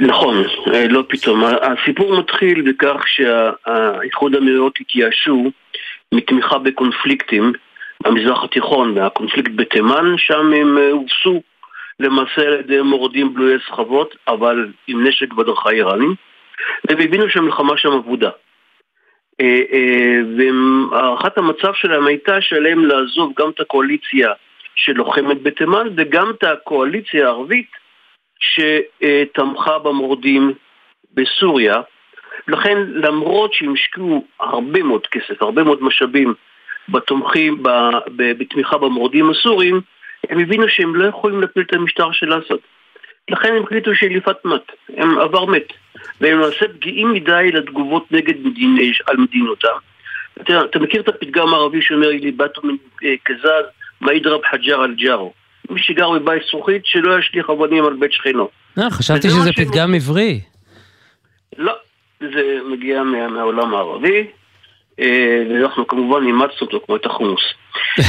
נכון, 0.00 0.44
אה, 0.74 0.88
לא 0.88 1.02
פתאום. 1.08 1.44
הסיפור 1.44 2.18
מתחיל 2.18 2.62
בכך 2.62 3.04
שהאיחוד 3.06 4.34
האמירויות 4.34 4.78
התייאשו 4.80 5.50
מתמיכה 6.14 6.58
בקונפליקטים 6.58 7.52
במזרח 8.04 8.44
התיכון, 8.44 8.98
והקונפליקט 8.98 9.50
בתימן, 9.56 10.14
שם 10.18 10.52
הם 10.52 10.78
אה, 10.78 10.90
הובסו 10.90 11.42
למעשה 12.00 12.42
על 12.42 12.60
ידי 12.60 12.82
מורדים 12.82 13.34
בלויי 13.34 13.58
סחבות, 13.68 14.16
אבל 14.28 14.68
עם 14.86 15.06
נשק 15.06 15.32
בדרכה 15.32 15.70
איראנים, 15.70 16.14
והם 16.88 17.00
הבינו 17.00 17.30
שהמלחמה 17.30 17.76
שם 17.76 17.92
אבודה. 17.92 18.30
אה, 19.40 19.60
אה, 19.72 20.18
והערכת 20.36 21.38
המצב 21.38 21.72
שלהם 21.74 22.06
הייתה 22.06 22.40
שעליהם 22.40 22.84
לעזוב 22.84 23.32
גם 23.38 23.50
את 23.50 23.60
הקואליציה 23.60 24.32
שלוחמת 24.74 25.42
בתימן 25.42 25.88
וגם 25.96 26.30
את 26.30 26.44
הקואליציה 26.44 27.26
הערבית 27.26 27.70
שתמכה 28.38 29.78
במורדים 29.78 30.52
בסוריה. 31.14 31.80
לכן 32.48 32.78
למרות 32.94 33.52
שהם 33.54 33.72
השקיעו 33.72 34.24
הרבה 34.40 34.82
מאוד 34.82 35.06
כסף, 35.06 35.42
הרבה 35.42 35.64
מאוד 35.64 35.82
משאבים 35.82 36.34
בתומכים, 36.88 37.62
בתמיכה 38.16 38.78
במורדים 38.78 39.30
הסורים, 39.30 39.80
הם 40.30 40.38
הבינו 40.38 40.68
שהם 40.68 40.96
לא 40.96 41.08
יכולים 41.08 41.40
להפיל 41.40 41.62
את 41.62 41.74
המשטר 41.74 42.12
של 42.12 42.38
אסד. 42.38 42.56
לכן 43.30 43.54
הם 43.56 43.62
החליטו 43.62 43.94
שאליפת 43.94 44.44
מת, 44.44 44.72
הם 44.96 45.18
עבר 45.18 45.44
מת. 45.44 45.72
והם 46.20 46.38
למעשה 46.38 46.68
פגיעים 46.68 47.12
מדי 47.12 47.50
לתגובות 47.52 48.12
נגד 48.12 48.34
מדין, 48.44 48.76
על 49.06 49.16
מדינותם. 49.16 49.68
אתה, 50.40 50.60
אתה 50.70 50.78
מכיר 50.78 51.00
את 51.00 51.08
הפתגם 51.08 51.54
הערבי 51.54 51.82
שאומר 51.82 52.08
לי 52.08 52.30
באתו 52.30 52.62
כזז, 53.24 53.64
מה 54.00 54.12
ידרב 54.12 54.40
חג'ר 54.50 54.80
על 54.80 54.94
ג'ארו. 54.94 55.32
מי 55.70 55.82
שגר 55.82 56.10
בבית 56.10 56.42
זכוכית 56.48 56.82
שלא 56.86 57.18
ישליך 57.18 57.50
אבנים 57.50 57.84
על 57.84 57.92
בית 57.92 58.12
שכנו. 58.12 58.48
אה, 58.78 58.90
חשבתי 58.90 59.28
שזה 59.30 59.50
פתגם 59.56 59.94
עברי. 59.94 60.40
לא, 61.58 61.72
זה 62.20 62.58
מגיע 62.70 63.02
מה, 63.02 63.28
מהעולם 63.28 63.74
הערבי, 63.74 64.26
אה, 65.00 65.42
ואנחנו 65.50 65.86
כמובן 65.86 66.26
אימצנו 66.26 66.58
אותו 66.60 66.80
כמו 66.86 66.96
את 66.96 67.06
החומוס. 67.06 67.42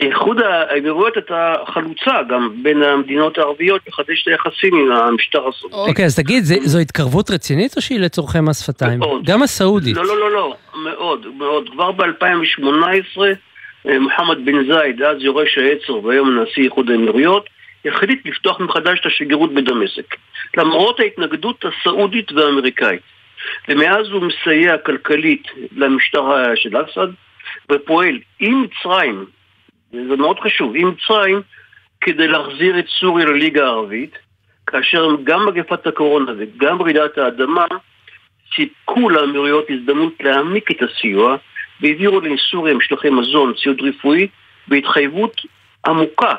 איחוד 0.00 0.40
האמירויות 0.40 1.16
הייתה 1.16 1.54
חלוצה 1.66 2.22
גם 2.28 2.50
בין 2.62 2.82
המדינות 2.82 3.38
הערביות 3.38 3.80
לחדש 3.88 4.22
את 4.22 4.28
היחסים 4.28 4.74
עם 4.74 4.92
המשטר 4.92 5.48
הסעודי. 5.48 5.90
אוקיי, 5.90 6.04
אז 6.04 6.16
תגיד, 6.16 6.42
זו 6.44 6.78
התקרבות 6.78 7.30
רצינית 7.30 7.76
או 7.76 7.82
שהיא 7.82 8.00
לצורכי 8.00 8.40
מס 8.40 8.64
שפתיים? 8.64 8.98
מאוד. 8.98 9.24
גם 9.24 9.42
הסעודית. 9.42 9.96
לא, 9.96 10.04
לא, 10.04 10.18
לא, 10.20 10.30
לא, 10.30 10.54
מאוד, 10.74 11.26
מאוד. 11.38 11.68
כבר 11.68 11.92
ב-2018 11.92 13.20
אה, 13.88 13.98
מוחמד 13.98 14.44
בן 14.44 14.72
זייד, 14.72 15.02
אז 15.02 15.16
יורש 15.20 15.58
העצר 15.58 16.04
והיום 16.04 16.38
נשיא 16.38 16.62
איחוד 16.62 16.90
האמירויות, 16.90 17.46
החליט 17.84 18.26
לפתוח 18.26 18.60
מחדש 18.60 19.00
את 19.00 19.06
השגרירות 19.06 19.54
בדמשק. 19.54 20.14
למרות 20.56 21.00
ההתנגדות 21.00 21.64
הסעודית 21.64 22.32
והאמריקאית. 22.32 23.00
ומאז 23.68 24.06
הוא 24.12 24.22
מסייע 24.22 24.78
כלכלית 24.78 25.42
למשטר 25.76 26.54
של 26.54 26.76
אסד, 26.76 27.08
ופועל 27.72 28.18
עם 28.40 28.62
מצרים 28.62 29.24
זה 29.92 30.16
מאוד 30.16 30.38
חשוב, 30.40 30.72
עם 30.76 30.88
מצרים, 30.88 31.42
כדי 32.00 32.28
להחזיר 32.28 32.78
את 32.78 32.84
סוריה 33.00 33.26
לליגה 33.26 33.64
הערבית, 33.64 34.18
כאשר 34.66 35.08
גם 35.24 35.46
מגפת 35.46 35.86
הקורונה 35.86 36.32
וגם 36.38 36.82
רעידת 36.82 37.18
האדמה 37.18 37.66
סיפקו 38.56 39.10
לאמירויות 39.10 39.66
הזדמנות 39.70 40.12
להעמיק 40.20 40.70
את 40.70 40.76
הסיוע 40.82 41.36
והעבירו 41.80 42.20
לסוריה 42.20 42.74
משלחי 42.74 43.10
מזון, 43.10 43.52
ציוד 43.62 43.80
רפואי 43.80 44.28
בהתחייבות 44.68 45.40
עמוקה 45.86 46.34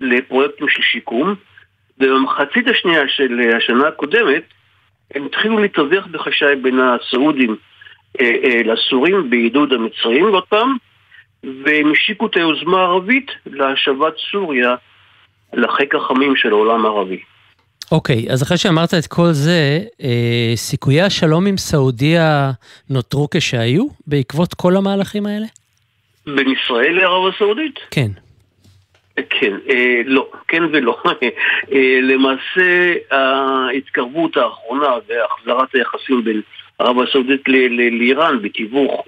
לפרויקטים 0.00 0.68
של 0.68 0.82
שיקום. 0.82 1.34
ובמחצית 1.98 2.68
השנייה 2.68 3.08
של 3.08 3.40
השנה 3.56 3.88
הקודמת 3.88 4.42
הם 5.14 5.26
התחילו 5.26 5.58
להתווך 5.58 6.06
בחשאי 6.06 6.56
בין 6.56 6.80
הסעודים 6.80 7.56
אה, 8.20 8.30
אה, 8.44 8.62
לסורים 8.64 9.30
בעידוד 9.30 9.72
המצרים. 9.72 10.24
ועוד 10.24 10.44
פעם 10.48 10.76
והם 11.44 11.92
השיקו 11.92 12.26
את 12.26 12.36
היוזמה 12.36 12.78
הערבית 12.78 13.30
להשבת 13.46 14.14
סוריה 14.30 14.74
לחיק 15.52 15.94
החמים 15.94 16.36
של 16.36 16.48
העולם 16.48 16.86
הערבי. 16.86 17.20
אוקיי, 17.92 18.24
okay, 18.28 18.32
אז 18.32 18.42
אחרי 18.42 18.58
שאמרת 18.58 18.94
את 18.94 19.06
כל 19.06 19.32
זה, 19.32 19.78
אה, 20.02 20.52
סיכויי 20.54 21.02
השלום 21.02 21.46
עם 21.46 21.56
סעודיה 21.56 22.50
נותרו 22.90 23.28
כשהיו 23.30 23.86
בעקבות 24.06 24.54
כל 24.54 24.76
המהלכים 24.76 25.26
האלה? 25.26 25.46
בין 26.26 26.48
ישראל 26.50 26.92
לערב 26.92 27.34
הסעודית? 27.34 27.78
כן. 27.90 28.10
כן, 29.30 29.56
אה, 29.70 30.00
לא, 30.04 30.30
כן 30.48 30.62
ולא. 30.72 31.02
אה, 31.72 31.98
למעשה 32.02 32.94
ההתקרבות 33.10 34.36
האחרונה 34.36 34.88
והחזרת 35.08 35.74
היחסים 35.74 36.24
בין 36.24 36.40
ערב 36.78 37.00
הסעודית 37.00 37.48
לאיראן 37.90 38.42
בתיווך 38.42 39.04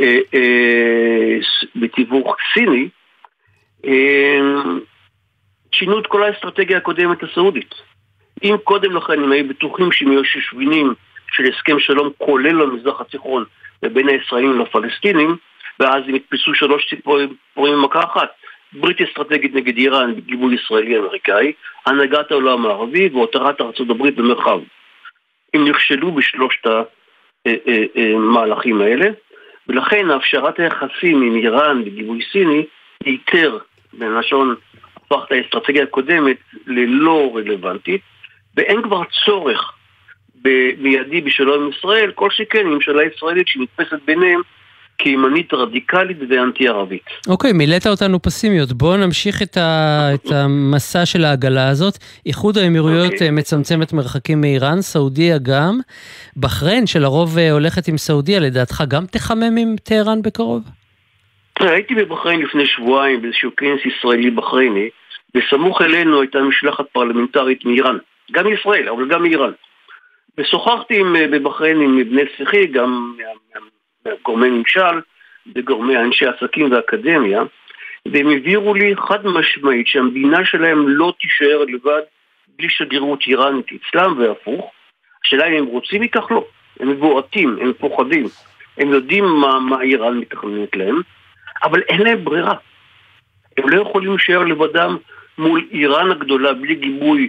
אה, 0.00 0.18
אה, 0.34 1.05
בתיווך 1.76 2.36
סיני, 2.54 2.88
אה, 3.86 4.40
שינו 5.72 5.98
את 5.98 6.06
כל 6.06 6.22
האסטרטגיה 6.22 6.76
הקודמת 6.76 7.22
הסעודית. 7.22 7.74
אם 8.42 8.56
קודם 8.64 8.96
לכן 8.96 9.22
הם 9.22 9.32
היו 9.32 9.48
בטוחים 9.48 9.92
שהם 9.92 10.12
יהיו 10.12 10.24
שושבינים 10.24 10.94
של 11.32 11.44
הסכם 11.44 11.78
שלום 11.78 12.10
כולל 12.18 12.62
למזרח 12.62 13.00
התיכון 13.00 13.44
ובין 13.82 14.08
הישראלים 14.08 14.60
לפלסטינים, 14.60 15.36
ואז 15.80 16.02
הם 16.08 16.14
יתפסו 16.14 16.54
שלוש 16.54 16.88
ציפורים 16.88 17.34
במכה 17.56 18.04
אחת. 18.04 18.28
ברית 18.72 19.00
אסטרטגית 19.00 19.54
נגד 19.54 19.76
איראן, 19.76 20.14
גיבוי 20.14 20.54
ישראלי-אמריקאי, 20.54 21.52
הנהגת 21.86 22.30
העולם 22.30 22.66
הערבי 22.66 23.08
והותרת 23.08 23.60
ארצות 23.60 23.90
הברית 23.90 24.16
במרחב. 24.16 24.60
הם 25.54 25.68
נכשלו 25.68 26.12
בשלושת 26.12 26.66
המהלכים 27.46 28.80
האלה, 28.80 29.10
ולכן 29.68 30.10
הפשרת 30.10 30.58
היחסים 30.58 31.22
עם 31.22 31.34
איראן 31.36 31.84
בגיבוי 31.84 32.20
סיני 32.32 32.66
היתר, 33.04 33.58
בלשון 33.92 34.54
הפך 34.96 35.24
את 35.26 35.32
האסטרטגיה 35.32 35.82
הקודמת 35.82 36.36
ללא 36.66 37.32
רלוונטית, 37.34 38.00
ואין 38.56 38.82
כבר 38.82 39.02
צורך 39.24 39.72
במיידי 40.42 41.20
בשלום 41.20 41.62
עם 41.62 41.70
ישראל, 41.70 42.12
כל 42.14 42.30
שכן 42.30 42.66
ממשלה 42.66 43.02
ישראלית 43.04 43.48
שנתפסת 43.48 43.98
ביניהם 44.04 44.40
כימנית 44.98 45.54
רדיקלית 45.54 46.16
ואנטי 46.28 46.68
ערבית. 46.68 47.04
אוקיי, 47.28 47.52
מילאת 47.52 47.86
אותנו 47.86 48.22
פסימיות. 48.22 48.72
בואו 48.72 48.96
נמשיך 48.96 49.42
את, 49.42 49.56
ה... 49.56 50.08
את 50.14 50.32
המסע 50.32 51.06
של 51.06 51.24
העגלה 51.24 51.68
הזאת. 51.68 51.98
איחוד 52.26 52.58
האמירויות 52.58 53.12
אוקיי. 53.12 53.30
מצמצמת 53.30 53.92
מרחקים 53.92 54.40
מאיראן, 54.40 54.80
סעודיה 54.80 55.38
גם. 55.38 55.80
בחריין, 56.36 56.86
שלרוב 56.86 57.38
הולכת 57.52 57.88
עם 57.88 57.96
סעודיה, 57.96 58.40
לדעתך 58.40 58.84
גם 58.88 59.06
תחמם 59.06 59.56
עם 59.56 59.76
טהרן 59.82 60.22
בקרוב? 60.22 60.62
הייתי 61.60 61.94
בבחריין 61.94 62.40
לפני 62.40 62.66
שבועיים 62.66 63.22
באיזשהו 63.22 63.50
כנס 63.56 63.80
ישראלי 63.84 64.30
בחרייני, 64.30 64.88
וסמוך 65.34 65.82
אלינו 65.82 66.20
הייתה 66.20 66.38
משלחת 66.38 66.84
פרלמנטרית 66.92 67.64
מאיראן. 67.64 67.96
גם 68.32 68.46
מישראל, 68.46 68.88
אבל 68.88 69.08
גם 69.08 69.22
מאיראן. 69.22 69.52
ושוחחתי 70.38 71.00
עם, 71.00 71.16
בבחריין 71.30 71.80
עם 71.80 72.10
בני 72.10 72.22
שיחי, 72.36 72.66
גם 72.66 73.16
גורמי 74.24 74.50
ממשל 74.50 75.00
וגורמי 75.54 75.96
אנשי 75.96 76.26
עסקים 76.26 76.72
ואקדמיה, 76.72 77.42
והם 78.12 78.30
הבהירו 78.30 78.74
לי 78.74 78.94
חד 78.96 79.26
משמעית 79.26 79.86
שהמדינה 79.86 80.44
שלהם 80.44 80.88
לא 80.88 81.14
תישאר 81.20 81.64
לבד 81.68 82.02
בלי 82.58 82.68
שגרירות 82.70 83.20
איראנית 83.26 83.66
אצלם 83.72 84.18
והפוך. 84.18 84.72
השאלה 85.24 85.46
אם 85.46 85.54
הם 85.54 85.64
רוצים 85.64 86.02
מכך 86.02 86.30
לא. 86.30 86.46
הם 86.80 86.88
מבועטים, 86.88 87.58
הם 87.60 87.72
פוחדים, 87.72 88.26
הם 88.78 88.88
יודעים 88.88 89.24
מה, 89.24 89.60
מה 89.60 89.82
איראן 89.82 90.18
מתכננת 90.18 90.76
להם, 90.76 91.00
אבל 91.64 91.82
אין 91.82 92.02
להם 92.02 92.24
ברירה. 92.24 92.54
הם 93.56 93.68
לא 93.68 93.82
יכולים 93.82 94.10
להישאר 94.10 94.44
לבדם 94.44 94.96
מול 95.38 95.68
איראן 95.72 96.10
הגדולה 96.10 96.52
בלי 96.52 96.74
גיבוי 96.74 97.28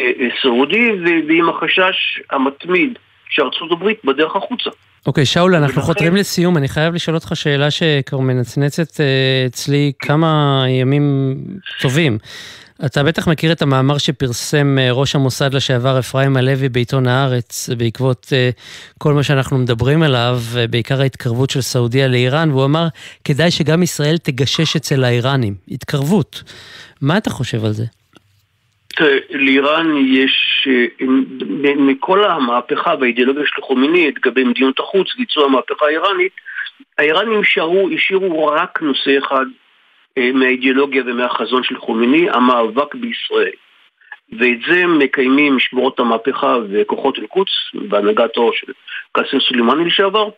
אה, 0.00 0.12
אה, 0.20 0.28
סעודי 0.42 0.90
ועם 1.28 1.48
החשש 1.48 2.20
המתמיד 2.30 2.98
שארצות 3.28 3.72
הברית 3.72 4.04
בדרך 4.04 4.36
החוצה. 4.36 4.70
אוקיי, 5.06 5.26
שאול, 5.26 5.54
אנחנו. 5.54 5.82
חותרים 5.82 6.16
לסיום. 6.16 6.56
אני 6.56 6.68
חייב 6.68 6.94
לשאול 6.94 7.16
אותך 7.16 7.30
שאלה 7.34 7.70
שכבר 7.70 8.20
מנצנצת 8.20 9.00
אה, 9.00 9.46
אצלי 9.46 9.92
כמה 9.98 10.64
ימים 10.68 11.36
טובים. 11.80 12.18
אתה 12.84 13.02
בטח 13.02 13.28
מכיר 13.28 13.52
את 13.52 13.62
המאמר 13.62 13.98
שפרסם 13.98 14.78
אה, 14.80 14.92
ראש 14.92 15.14
המוסד 15.14 15.54
לשעבר 15.54 15.98
אפרים 15.98 16.36
הלוי 16.36 16.68
בעיתון 16.68 17.06
הארץ, 17.06 17.68
בעקבות 17.78 18.32
אה, 18.32 18.50
כל 18.98 19.14
מה 19.14 19.22
שאנחנו 19.22 19.58
מדברים 19.58 20.02
עליו, 20.02 20.42
בעיקר 20.70 21.00
ההתקרבות 21.00 21.50
של 21.50 21.60
סעודיה 21.60 22.08
לאיראן, 22.08 22.50
והוא 22.50 22.64
אמר, 22.64 22.88
כדאי 23.24 23.50
שגם 23.50 23.82
ישראל 23.82 24.18
תגשש 24.18 24.76
אצל 24.76 25.04
האיראנים. 25.04 25.54
התקרבות. 25.70 26.42
מה 27.00 27.16
אתה 27.16 27.30
חושב 27.30 27.64
על 27.64 27.72
זה? 27.72 27.84
לאיראן 29.30 29.96
יש, 30.06 30.68
אה, 30.70 31.06
מכל 31.76 32.24
המהפכה 32.24 32.94
והאידיאולוגיה 33.00 33.46
של 33.46 33.62
חומיני 33.62 34.06
לגבי 34.06 34.44
מדיניות 34.44 34.80
החוץ, 34.80 35.16
ביצוע 35.18 35.44
המהפכה 35.44 35.86
האיראנית, 35.86 36.32
האיראנים 36.98 37.44
שרו, 37.44 37.88
השאירו 37.94 38.46
רק 38.46 38.82
נושא 38.82 39.18
אחד 39.18 39.46
אה, 40.18 40.30
מהאידיאולוגיה 40.34 41.02
ומהחזון 41.06 41.62
של 41.62 41.78
חומיני, 41.78 42.30
המאבק 42.30 42.94
בישראל. 42.94 43.52
ואת 44.32 44.58
זה 44.68 44.86
מקיימים 44.86 45.56
משמורות 45.56 46.00
המהפכה 46.00 46.56
וכוחות 46.70 47.18
אל-קודס, 47.18 47.52
בהנהגתו 47.74 48.50
של 48.52 48.72
קאסם 49.12 49.40
סולימאני 49.40 49.84
לשעבר, 49.84 50.28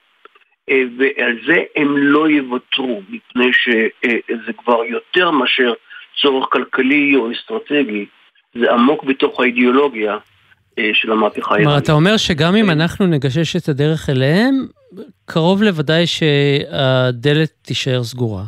אה, 0.70 0.82
ועל 0.98 1.38
זה 1.46 1.62
הם 1.76 1.96
לא 1.96 2.28
יוותרו, 2.28 3.02
מפני 3.08 3.50
שזה 3.52 4.52
כבר 4.58 4.84
יותר 4.84 5.30
מאשר 5.30 5.72
צורך 6.22 6.48
כלכלי 6.52 7.16
או 7.16 7.32
אסטרטגי. 7.32 8.06
זה 8.54 8.72
עמוק 8.72 9.04
בתוך 9.04 9.40
האידיאולוגיה 9.40 10.16
אה, 10.78 10.90
של 10.94 11.12
המהפכה 11.12 11.54
האיראנית. 11.54 11.64
כלומר, 11.64 11.78
אתה 11.78 11.92
אומר 11.92 12.16
שגם 12.16 12.56
אם 12.56 12.70
אנחנו 12.70 13.06
נגשש 13.06 13.56
את 13.56 13.68
הדרך 13.68 14.10
אליהם, 14.10 14.66
קרוב 15.24 15.62
לוודאי 15.62 16.06
שהדלת 16.06 17.50
תישאר 17.62 18.02
סגורה. 18.04 18.44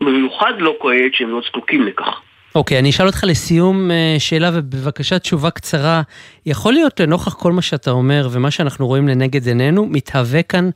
במיוחד 0.00 0.52
לא 0.58 0.76
כעת 0.80 1.14
שהם 1.14 1.30
לא 1.30 1.40
זקוקים 1.46 1.86
לכך. 1.86 2.20
אוקיי, 2.54 2.76
okay, 2.76 2.80
אני 2.80 2.90
אשאל 2.90 3.06
אותך 3.06 3.24
לסיום 3.28 3.90
אה, 3.90 4.16
שאלה 4.18 4.50
ובבקשה 4.54 5.18
תשובה 5.18 5.50
קצרה. 5.50 6.02
יכול 6.46 6.72
להיות 6.72 7.00
לנוכח 7.00 7.34
כל 7.34 7.52
מה 7.52 7.62
שאתה 7.62 7.90
אומר 7.90 8.28
ומה 8.32 8.50
שאנחנו 8.50 8.86
רואים 8.86 9.08
לנגד 9.08 9.46
עינינו, 9.46 9.86
מתהווה 9.86 10.42
כאן 10.42 10.70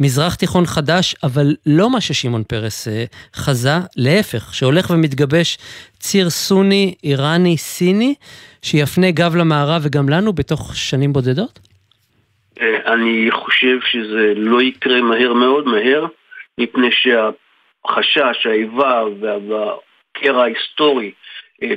מזרח 0.00 0.34
תיכון 0.34 0.66
חדש, 0.66 1.14
אבל 1.22 1.46
לא 1.66 1.90
מה 1.90 2.00
ששמעון 2.00 2.42
פרס 2.44 2.88
אה, 2.88 3.04
חזה, 3.34 3.70
להפך, 3.96 4.54
שהולך 4.54 4.90
ומתגבש 4.90 5.58
ציר 5.98 6.30
סוני, 6.30 6.94
איראני, 7.04 7.56
סיני, 7.56 8.14
שיפנה 8.62 9.10
גב 9.10 9.36
למערב 9.36 9.80
וגם 9.84 10.08
לנו 10.08 10.32
בתוך 10.32 10.76
שנים 10.76 11.12
בודדות? 11.12 11.58
אה, 12.60 12.92
אני 12.92 13.28
חושב 13.30 13.78
שזה 13.90 14.32
לא 14.36 14.62
יקרה 14.62 15.02
מהר 15.02 15.32
מאוד, 15.32 15.64
מהר, 15.66 16.06
מפני 16.58 16.88
שהחשש, 16.90 18.46
האיבה 18.46 19.02
והקרע 19.20 20.42
ההיסטורי 20.42 21.06
אה, 21.06 21.19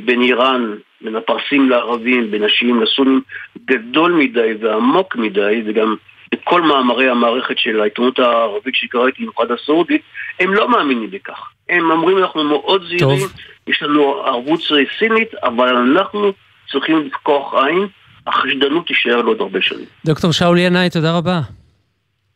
בין 0.06 0.22
איראן, 0.22 0.76
בין 1.02 1.15
הפרסים 1.15 1.69
לערבים, 1.69 2.32
בין 2.32 2.43
השיעים 2.43 2.82
לסונים, 2.82 3.22
גדול 3.65 4.12
מדי 4.12 4.54
ועמוק 4.62 5.15
מדי, 5.15 5.63
וגם 5.65 5.96
בכל 6.32 6.62
מאמרי 6.62 7.10
המערכת 7.10 7.58
של 7.58 7.82
העיתונות 7.82 8.19
הערבית 8.19 8.76
שקראתי, 8.76 9.22
במיוחד 9.22 9.52
הסעודית, 9.52 10.02
הם 10.39 10.54
לא 10.54 10.69
מאמינים 10.69 11.12
בכך. 11.12 11.52
הם 11.69 11.91
אומרים 11.91 12.17
אנחנו 12.17 12.43
מאוד 12.43 12.84
זהירים, 12.88 13.28
יש 13.67 13.84
לנו 13.84 14.13
ערבות 14.26 14.60
סינית, 15.00 15.36
אבל 15.43 15.76
אנחנו 15.76 16.32
צריכים 16.72 17.06
לפקוח 17.06 17.54
עין, 17.54 17.88
החשדנות 18.28 18.88
תישאר 18.88 19.22
לעוד 19.22 19.41
הרבה 19.41 19.62
שנים. 19.62 19.86
דוקטור 20.06 20.32
שאול 20.32 20.60
ינאי, 20.60 20.89
תודה 20.89 21.17
רבה. 21.17 21.39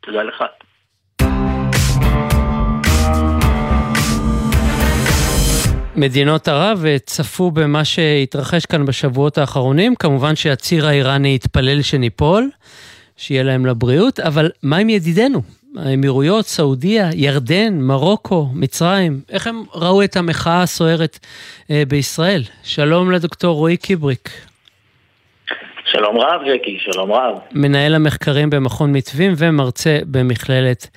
תודה 0.02 0.24
לך. 0.24 0.44
מדינות 5.98 6.48
ערב 6.48 6.86
צפו 7.06 7.52
במה 7.52 7.86
שהתרחש 7.86 8.66
כאן 8.66 8.86
בשבועות 8.86 9.38
האחרונים, 9.38 9.96
כמובן 9.96 10.36
שהציר 10.36 10.88
האיראני 10.88 11.36
התפלל 11.36 11.82
שניפול, 11.82 12.50
שיהיה 13.18 13.44
להם 13.44 13.66
לבריאות, 13.66 14.20
אבל 14.20 14.50
מה 14.64 14.78
עם 14.78 14.90
ידידינו? 14.90 15.42
האמירויות, 15.76 16.48
סעודיה, 16.48 17.10
ירדן, 17.14 17.74
מרוקו, 17.74 18.50
מצרים, 18.54 19.22
איך 19.30 19.48
הם 19.48 19.64
ראו 19.74 20.04
את 20.04 20.18
המחאה 20.18 20.62
הסוערת 20.62 21.20
אה, 21.72 21.84
בישראל? 21.88 22.44
שלום 22.64 23.12
לדוקטור 23.12 23.56
רועי 23.56 23.78
קיבריק. 23.78 24.30
שלום 25.92 26.18
רב, 26.20 26.42
ג'קי, 26.48 26.78
שלום 26.80 27.12
רב. 27.12 27.40
מנהל 27.52 27.96
המחקרים 27.96 28.50
במכון 28.50 28.94
מתווים 28.94 29.34
ומרצה 29.38 30.00
במכללת 30.06 30.88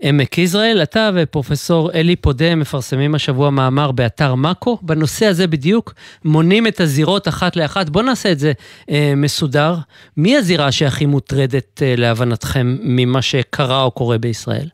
עמק 0.00 0.38
יזרעאל. 0.38 0.82
אתה 0.82 1.10
ופרופסור 1.14 1.90
אלי 1.94 2.16
פודה 2.16 2.54
מפרסמים 2.54 3.14
השבוע 3.14 3.50
מאמר 3.50 3.92
באתר 3.92 4.34
מאקו. 4.34 4.78
בנושא 4.82 5.26
הזה 5.26 5.46
בדיוק 5.46 5.94
מונים 6.24 6.66
את 6.66 6.80
הזירות 6.80 7.28
אחת 7.28 7.56
לאחת. 7.56 7.88
בואו 7.88 8.04
נעשה 8.04 8.32
את 8.32 8.38
זה 8.38 8.52
אה, 8.90 9.12
מסודר. 9.16 9.74
מי 10.16 10.36
הזירה 10.36 10.72
שהכי 10.72 11.06
מוטרדת 11.06 11.82
אה, 11.82 11.94
להבנתכם 11.96 12.76
ממה 12.82 13.22
שקרה 13.22 13.82
או 13.82 13.90
קורה 13.90 14.18
בישראל? 14.18 14.66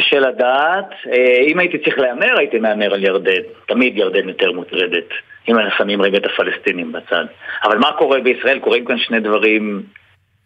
קשה 0.00 0.20
לדעת. 0.20 0.90
אה, 1.12 1.40
אם 1.48 1.58
הייתי 1.58 1.78
צריך 1.78 1.98
להמר, 1.98 2.38
הייתי 2.38 2.58
מהמר 2.58 2.94
על 2.94 3.04
ירדן. 3.04 3.42
תמיד 3.66 3.98
ירדן 3.98 4.28
יותר 4.28 4.52
מוטרדת, 4.52 5.08
אם 5.48 5.58
אנחנו 5.58 5.78
שמים 5.78 6.02
רגע 6.02 6.18
את 6.18 6.26
הפלסטינים 6.26 6.92
בצד. 6.92 7.24
אבל 7.64 7.78
מה 7.78 7.92
קורה 7.92 8.20
בישראל? 8.20 8.58
קורים 8.58 8.84
כאן 8.84 8.98
שני 8.98 9.20
דברים 9.20 9.82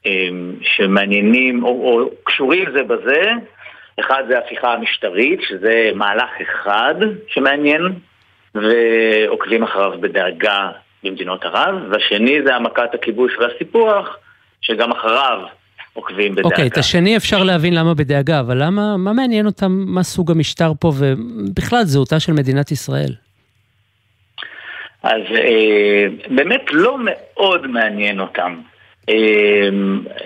אמ, 0.06 0.52
שמעניינים 0.62 1.64
או, 1.64 1.68
או 1.68 2.10
קשורים 2.24 2.64
זה 2.72 2.82
בזה. 2.82 3.22
אחד 4.00 4.24
זה 4.28 4.38
ההפיכה 4.38 4.72
המשטרית, 4.72 5.40
שזה 5.42 5.90
מהלך 5.94 6.30
אחד 6.42 6.94
שמעניין, 7.28 7.82
ועוקבים 8.54 9.62
אחריו 9.62 10.00
בדאגה 10.00 10.70
במדינות 11.02 11.44
ערב, 11.44 11.74
והשני 11.90 12.42
זה 12.46 12.52
העמקת 12.52 12.94
הכיבוש 12.94 13.32
והסיפוח, 13.38 14.16
שגם 14.60 14.90
אחריו 14.90 15.38
עוקבים 15.94 16.32
בדאגה. 16.32 16.48
אוקיי, 16.48 16.64
okay, 16.64 16.66
את 16.66 16.76
השני 16.78 17.16
אפשר 17.16 17.44
להבין 17.44 17.74
למה 17.74 17.94
בדאגה, 17.94 18.40
אבל 18.40 18.62
למה, 18.62 18.96
מה 18.96 19.12
מעניין 19.12 19.46
אותם, 19.46 19.84
מה 19.86 20.02
סוג 20.02 20.30
המשטר 20.30 20.72
פה, 20.80 20.92
ובכלל 20.98 21.84
זהותה 21.84 22.20
של 22.20 22.32
מדינת 22.32 22.70
ישראל? 22.70 23.10
אז 25.02 25.22
אה, 25.36 26.06
באמת 26.28 26.62
לא 26.72 26.96
מאוד 27.00 27.66
מעניין 27.66 28.20
אותם. 28.20 28.60
אה, 29.08 29.68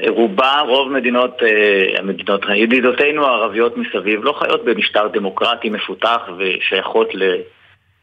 רובה, 0.08 0.60
רוב 0.68 0.92
מדינות, 0.92 1.42
אה, 1.42 1.98
המדינות, 1.98 2.40
ידידותינו 2.54 3.26
הערביות 3.26 3.76
מסביב 3.76 4.24
לא 4.24 4.32
חיות 4.38 4.64
במשטר 4.64 5.08
דמוקרטי 5.08 5.70
מפותח 5.70 6.20
ושייכות 6.38 7.14
ל... 7.14 7.22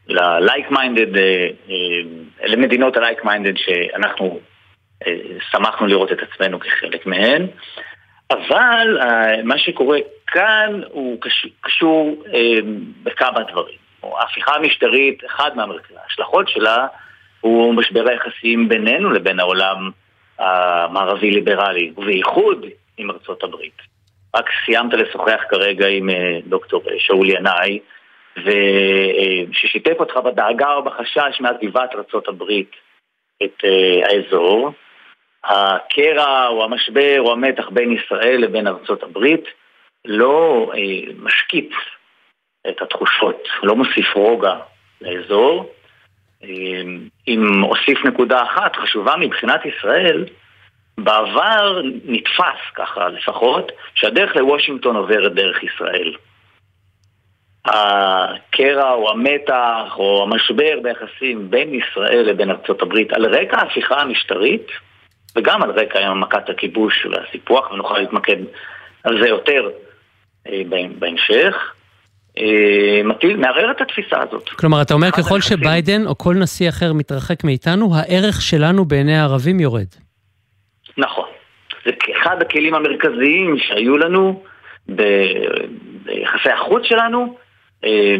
ל-like 0.08 0.72
minded, 0.72 1.16
למדינות 2.44 2.96
ה-like 2.96 3.24
minded 3.24 3.56
שאנחנו 3.56 4.40
שמחנו 5.50 5.86
לראות 5.86 6.12
את 6.12 6.18
עצמנו 6.22 6.60
כחלק 6.60 7.06
מהן, 7.06 7.46
אבל 8.30 8.98
אה, 9.00 9.42
מה 9.44 9.58
שקורה 9.58 9.98
כאן 10.26 10.80
הוא 10.90 11.18
קשור 11.60 12.24
אה, 12.34 12.58
בכמה 13.02 13.42
דברים. 13.50 13.78
ההפיכה 14.02 14.54
המשטרית, 14.54 15.24
אחד 15.26 15.50
מההשלכות 15.56 16.48
שלה 16.48 16.86
הוא 17.40 17.74
משבר 17.74 18.08
היחסים 18.08 18.68
בינינו 18.68 19.10
לבין 19.10 19.40
העולם 19.40 19.90
המערבי-ליברלי, 20.38 21.92
ובייחוד 21.96 22.66
עם 22.96 23.10
ארצות 23.10 23.42
הברית. 23.42 23.82
רק 24.36 24.50
סיימת 24.64 24.94
לשוחח 24.94 25.40
כרגע 25.48 25.86
עם 25.88 26.10
דוקטור 26.46 26.82
שאול 26.98 27.30
ינאי, 27.30 27.78
ששיתף 29.52 30.00
אותך 30.00 30.16
בדאגה 30.16 30.74
או 30.74 30.82
בחשש 30.82 31.40
מעזיבת 31.40 31.94
ארצות 31.94 32.28
הברית 32.28 32.70
את 33.42 33.64
האזור. 34.02 34.72
הקרע 35.46 36.48
או 36.48 36.64
המשבר 36.64 37.20
או 37.20 37.32
המתח 37.32 37.68
בין 37.70 37.92
ישראל 37.92 38.36
לבין 38.36 38.66
ארצות 38.66 39.02
הברית 39.02 39.44
לא 40.04 40.70
משקיט 41.18 41.70
את 42.68 42.82
התחושות, 42.82 43.48
לא 43.62 43.76
מוסיף 43.76 44.14
רוגע 44.14 44.56
לאזור. 45.00 45.72
אם 47.28 47.62
אוסיף 47.62 48.04
נקודה 48.04 48.42
אחת 48.42 48.76
חשובה 48.76 49.16
מבחינת 49.16 49.60
ישראל, 49.66 50.24
בעבר 50.98 51.80
נתפס 52.04 52.60
ככה 52.74 53.08
לפחות, 53.08 53.72
שהדרך 53.94 54.36
לוושינגטון 54.36 54.96
עוברת 54.96 55.32
דרך 55.34 55.62
ישראל. 55.62 56.16
הקרע 57.64 58.92
או 58.92 59.10
המתח 59.10 59.94
או 59.96 60.22
המשבר 60.22 60.78
ביחסים 60.82 61.50
בין 61.50 61.74
ישראל 61.74 62.22
לבין 62.22 62.50
ארצות 62.50 62.82
הברית 62.82 63.12
על 63.12 63.26
רקע 63.34 63.58
ההפיכה 63.58 64.00
המשטרית 64.00 64.66
וגם 65.36 65.62
על 65.62 65.70
רקע 65.70 66.14
מכת 66.14 66.48
הכיבוש 66.48 67.06
והסיפוח, 67.06 67.70
ונוכל 67.70 67.98
להתמקד 67.98 68.36
על 69.04 69.22
זה 69.22 69.28
יותר 69.28 69.70
אה, 70.48 70.62
בהמשך. 70.98 71.72
אה, 72.38 73.00
מטיל, 73.04 73.36
מערער 73.36 73.70
את 73.70 73.80
התפיסה 73.80 74.16
הזאת. 74.28 74.48
כלומר, 74.48 74.82
אתה 74.82 74.94
אומר 74.94 75.10
ככל 75.10 75.40
שביידן 75.40 76.06
או 76.06 76.18
כל 76.18 76.34
נשיא 76.34 76.68
אחר 76.68 76.92
מתרחק 76.92 77.44
מאיתנו, 77.44 77.90
הערך 77.94 78.42
שלנו 78.42 78.84
בעיני 78.84 79.18
הערבים 79.18 79.60
יורד. 79.60 79.86
נכון. 80.98 81.28
זה 81.84 81.90
אחד 82.16 82.36
הכלים 82.42 82.74
המרכזיים 82.74 83.56
שהיו 83.58 83.98
לנו 83.98 84.42
ביחסי 84.88 86.50
החוץ 86.50 86.82
שלנו, 86.84 87.36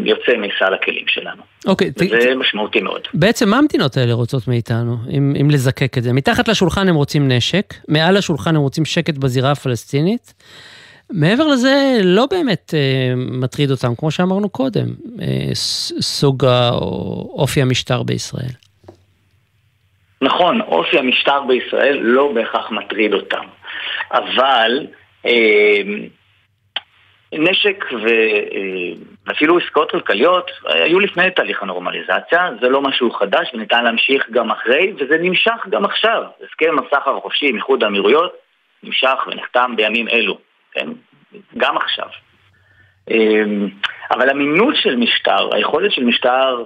יוצא 0.04 0.32
מסל 0.36 0.74
הכלים 0.74 1.04
שלנו. 1.08 1.42
אוקיי. 1.66 1.90
וזה 1.96 2.32
ת... 2.34 2.36
משמעותי 2.36 2.80
מאוד. 2.80 3.00
בעצם 3.14 3.48
מה 3.48 3.58
המדינות 3.58 3.96
האלה 3.96 4.12
רוצות 4.12 4.48
מאיתנו, 4.48 4.96
אם, 5.10 5.34
אם 5.40 5.50
לזקק 5.50 5.98
את 5.98 6.02
זה? 6.02 6.12
מתחת 6.12 6.48
לשולחן 6.48 6.88
הם 6.88 6.94
רוצים 6.94 7.28
נשק, 7.28 7.74
מעל 7.88 8.16
השולחן 8.16 8.56
הם 8.56 8.62
רוצים 8.62 8.84
שקט 8.84 9.14
בזירה 9.14 9.52
הפלסטינית. 9.52 10.34
מעבר 11.10 11.46
לזה, 11.46 11.98
לא 12.04 12.26
באמת 12.30 12.74
אה, 12.74 13.14
מטריד 13.16 13.70
אותם, 13.70 13.94
כמו 13.94 14.10
שאמרנו 14.10 14.48
קודם, 14.48 14.86
אה, 15.22 15.54
סוג 16.00 16.44
או 16.72 17.30
אופי 17.38 17.62
המשטר 17.62 18.02
בישראל. 18.02 18.52
נכון, 20.22 20.60
אופי 20.60 20.98
המשטר 20.98 21.40
בישראל 21.48 21.98
לא 22.02 22.32
בהכרח 22.34 22.70
מטריד 22.70 23.12
אותם, 23.12 23.44
אבל 24.12 24.86
אה, 25.26 25.80
נשק. 27.32 27.84
אה, 27.92 27.98
ואפילו 29.26 29.58
עסקאות 29.58 29.90
כלכליות 29.90 30.50
היו 30.64 31.00
לפני 31.00 31.30
תהליך 31.30 31.62
הנורמליזציה, 31.62 32.50
זה 32.60 32.68
לא 32.68 32.82
משהו 32.82 33.10
חדש 33.10 33.50
וניתן 33.54 33.84
להמשיך 33.84 34.30
גם 34.30 34.50
אחרי, 34.50 34.92
וזה 34.98 35.18
נמשך 35.20 35.66
גם 35.70 35.84
עכשיו. 35.84 36.22
הסכם 36.44 36.76
הסחר 36.78 37.16
החופשי 37.16 37.48
עם 37.48 37.56
איחוד 37.56 37.84
האמירויות 37.84 38.32
נמשך 38.82 39.26
ונחתם 39.26 39.72
בימים 39.76 40.08
אלו, 40.08 40.38
כן? 40.72 40.88
גם 41.56 41.76
עכשיו. 41.76 42.08
אמ, 43.10 43.68
אבל 44.10 44.30
אמינות 44.30 44.74
של 44.76 44.96
משטר, 44.96 45.54
היכולת 45.54 45.92
של 45.92 46.04
משטר 46.04 46.64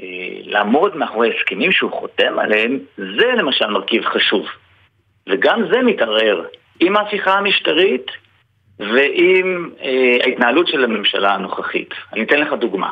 אה, 0.00 0.04
לעמוד 0.44 0.96
מאחורי 0.96 1.34
הסכמים 1.34 1.72
שהוא 1.72 1.92
חותם 1.92 2.38
עליהם, 2.38 2.78
זה 2.96 3.26
למשל 3.36 3.66
מרכיב 3.66 4.04
חשוב. 4.04 4.46
וגם 5.28 5.68
זה 5.72 5.82
מתערער 5.82 6.44
עם 6.80 6.96
ההפיכה 6.96 7.32
המשטרית 7.32 8.06
ועם 8.78 9.70
אה, 9.82 10.16
ההתנהלות 10.24 10.68
של 10.68 10.84
הממשלה 10.84 11.34
הנוכחית. 11.34 11.94
אני 12.12 12.22
אתן 12.22 12.40
לך 12.40 12.52
דוגמה. 12.52 12.90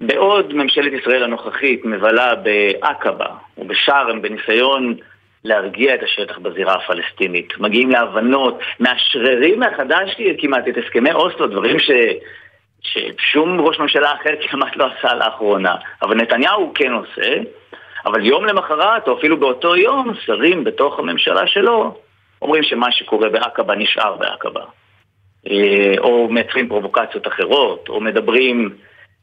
בעוד 0.00 0.54
ממשלת 0.54 0.92
ישראל 0.92 1.22
הנוכחית 1.22 1.84
מבלה 1.84 2.34
בעקבה 2.34 3.26
ובשארם 3.58 4.22
בניסיון 4.22 4.94
להרגיע 5.44 5.94
את 5.94 6.02
השטח 6.02 6.38
בזירה 6.38 6.74
הפלסטינית, 6.74 7.52
מגיעים 7.58 7.90
להבנות, 7.90 8.58
מאשררים 8.80 9.60
מחדש 9.60 10.16
כמעט 10.38 10.68
את 10.68 10.74
הסכמי 10.76 11.12
אוסלו, 11.12 11.46
דברים 11.46 11.78
ש... 11.78 11.90
ששום 12.82 13.60
ראש 13.60 13.78
ממשלה 13.78 14.12
אחר 14.12 14.30
כמעט 14.50 14.76
לא 14.76 14.86
עשה 14.86 15.14
לאחרונה, 15.14 15.74
אבל 16.02 16.16
נתניהו 16.16 16.72
כן 16.74 16.92
עושה, 16.92 17.36
אבל 18.06 18.26
יום 18.26 18.44
למחרת, 18.44 19.08
או 19.08 19.18
אפילו 19.18 19.40
באותו 19.40 19.76
יום, 19.76 20.14
שרים 20.24 20.64
בתוך 20.64 20.98
הממשלה 20.98 21.46
שלו 21.46 22.00
אומרים 22.42 22.62
שמה 22.62 22.92
שקורה 22.92 23.28
בעקבה 23.28 23.74
נשאר 23.74 24.16
בעקבה. 24.16 24.64
אה, 25.46 25.94
או 25.98 26.28
מייצרים 26.28 26.68
פרובוקציות 26.68 27.26
אחרות, 27.26 27.88
או 27.88 28.00
מדברים, 28.00 28.70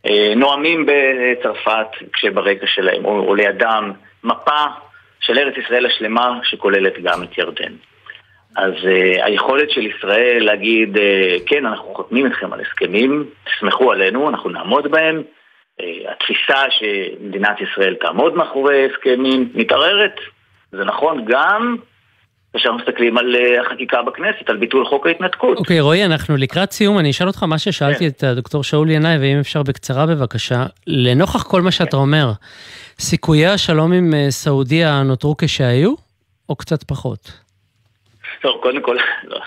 אה, 0.06 0.34
נואמים 0.36 0.86
בצרפת 0.86 1.88
כשברקע 2.14 2.68
שלהם, 2.68 3.06
או, 3.06 3.20
או 3.20 3.36
לידם, 3.36 3.92
מפה 4.24 4.66
של 5.20 5.40
ארץ 5.40 5.54
ישראל 5.58 5.86
השלמה 5.86 6.40
שכוללת 6.44 6.94
גם 7.04 7.24
את 7.24 7.38
ירדן. 7.38 7.74
אז 8.56 8.74
uh, 8.74 9.26
היכולת 9.26 9.72
של 9.72 9.86
ישראל 9.86 10.46
להגיד, 10.46 10.98
כן, 11.46 11.66
אנחנו 11.66 11.94
חותמים 11.96 12.28
אתכם 12.28 12.54
על 12.54 12.62
הסכמים, 12.62 13.26
תסמכו 13.46 13.92
עלינו, 13.92 14.30
אנחנו 14.30 14.50
נעמוד 14.50 14.92
בהם. 14.92 15.24
התפיסה 16.08 16.64
שמדינת 16.70 17.58
ישראל 17.62 17.96
תעמוד 17.96 18.36
מאחורי 18.36 18.86
הסכמים 18.86 19.50
מתערערת. 19.54 20.20
זה 20.72 20.84
נכון 20.84 21.26
גם 21.26 21.76
כאשר 22.54 22.74
מסתכלים 22.74 23.18
על 23.18 23.36
uh, 23.36 23.66
החקיקה 23.66 24.02
בכנסת, 24.02 24.50
על 24.50 24.58
ביטול 24.58 24.86
חוק 24.86 25.08
ההתנתקות. 25.08 25.58
אוקיי, 25.58 25.80
okay, 25.80 25.82
רועי, 25.82 26.06
אנחנו 26.06 26.38
לקראת 26.38 26.72
סיום, 26.72 27.00
אני 27.00 27.10
אשאל 27.10 27.28
אותך 27.28 27.44
מה 27.44 27.58
ששאלתי 27.58 28.00
כן. 28.00 28.08
את 28.08 28.24
הדוקטור 28.24 28.64
שאול 28.64 28.90
ינאי, 28.90 29.18
ואם 29.22 29.40
אפשר 29.40 29.64
בקצרה 29.64 30.06
בבקשה, 30.06 30.66
לנוכח 30.88 31.44
כל 31.44 31.62
מה 31.62 31.72
שאתה 31.72 31.92
כן. 31.92 31.98
אומר, 31.98 32.32
סיכויי 33.00 33.48
השלום 33.48 33.94
עם 33.94 34.14
סעודיה 34.30 35.04
נותרו 35.04 35.36
כשהיו, 35.38 35.94
או 36.50 36.56
קצת 36.56 36.84
פחות? 36.84 37.32
טוב, 38.42 38.62
קודם 38.62 38.82
כל, 38.82 38.98
לא, 39.24 39.40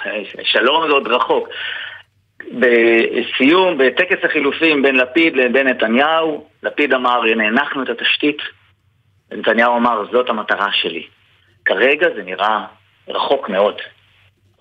שלום 0.45 0.87
זה 0.87 0.93
עוד 0.93 1.07
רחוק. 1.07 1.49
בסיום, 2.53 3.79
בטקס 3.79 4.25
החילופים 4.25 4.83
בין 4.83 4.97
לפיד 4.97 5.37
לבין 5.37 5.67
נתניהו, 5.67 6.47
לפיד 6.63 6.95
אמר, 6.95 7.23
הנה, 7.33 7.47
הנחנו 7.47 7.83
את 7.83 7.89
התשתית, 7.89 8.39
ונתניהו 9.31 9.77
אמר, 9.77 10.05
זאת 10.13 10.29
המטרה 10.29 10.69
שלי. 10.73 11.07
כרגע 11.65 12.07
זה 12.17 12.23
נראה 12.23 12.65
רחוק 13.11 13.49
מאוד. 13.49 13.75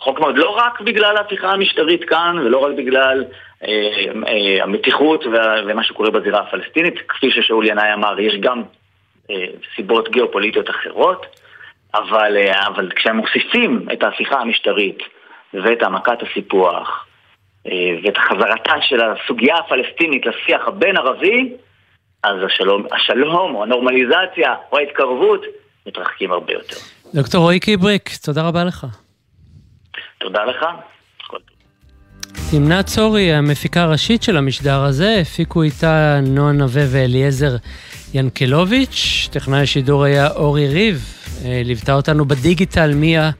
רחוק 0.01 0.19
מאוד, 0.19 0.37
לא 0.37 0.49
רק 0.49 0.81
בגלל 0.81 1.17
ההפיכה 1.17 1.51
המשטרית 1.51 2.03
כאן, 2.03 2.39
ולא 2.39 2.57
רק 2.57 2.75
בגלל 2.77 3.25
אה, 3.63 3.67
אה, 4.27 4.63
המתיחות 4.63 5.25
ומה 5.65 5.83
שקורה 5.83 6.11
בזירה 6.11 6.39
הפלסטינית, 6.39 6.93
כפי 7.07 7.31
ששאול 7.31 7.67
ינאי 7.67 7.93
אמר, 7.93 8.19
יש 8.19 8.33
גם 8.39 8.63
אה, 9.31 9.45
סיבות 9.75 10.09
גיאופוליטיות 10.09 10.69
אחרות. 10.69 11.25
אבל, 11.95 12.37
אה, 12.37 12.67
אבל 12.67 12.89
כשהם 12.95 13.17
מוסיפים 13.17 13.85
את 13.93 14.03
ההפיכה 14.03 14.39
המשטרית 14.39 14.99
ואת 15.53 15.81
העמקת 15.81 16.17
הסיפוח 16.21 17.05
אה, 17.67 17.71
ואת 18.03 18.17
חזרתה 18.17 18.73
של 18.81 18.99
הסוגיה 19.01 19.55
הפלסטינית 19.55 20.25
לשיח 20.25 20.67
הבין-ערבי, 20.67 21.53
אז 22.23 22.35
השלום, 22.45 22.85
השלום 22.91 23.55
או 23.55 23.63
הנורמליזציה 23.63 24.55
או 24.71 24.77
ההתקרבות 24.77 25.45
מתרחקים 25.87 26.31
הרבה 26.31 26.53
יותר. 26.53 26.75
דוקטור 27.13 27.41
רועי 27.41 27.59
קיבריק, 27.59 28.17
תודה 28.21 28.41
רבה 28.41 28.63
לך. 28.63 28.87
תודה 30.19 30.39
לך. 30.45 30.65
תמנה 32.51 32.83
צורי, 32.83 33.33
המפיקה 33.33 33.81
הראשית 33.81 34.23
של 34.23 34.37
המשדר 34.37 34.83
הזה, 34.83 35.17
הפיקו 35.21 35.63
איתה 35.63 36.19
נועה 36.23 36.51
נווה 36.51 36.83
ואליעזר 36.89 37.55
ינקלוביץ', 38.13 39.27
טכנאי 39.31 39.61
השידור 39.61 40.03
היה 40.03 40.31
אורי 40.31 40.67
ריב, 40.67 41.13
אה, 41.45 41.61
ליוותה 41.65 41.93
אותנו 41.93 42.25
בדיגיטל 42.25 42.93
מיה 42.93 43.31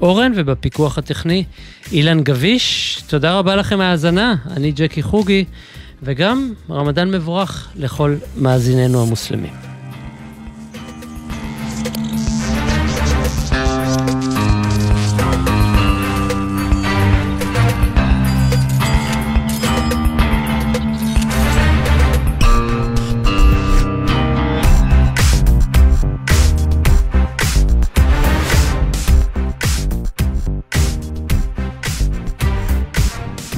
אורן 0.00 0.32
ובפיקוח 0.34 0.98
הטכני 0.98 1.44
אילן 1.92 2.22
גביש. 2.22 2.98
תודה 3.08 3.38
רבה 3.38 3.56
לכם 3.56 3.78
מהאזנה, 3.78 4.34
אני 4.56 4.72
ג'קי 4.72 5.02
חוגי, 5.02 5.44
וגם 6.02 6.52
רמדאן 6.70 7.10
מבורך 7.10 7.68
לכל 7.76 8.16
מאזיננו 8.36 9.02
המוסלמים. 9.02 9.73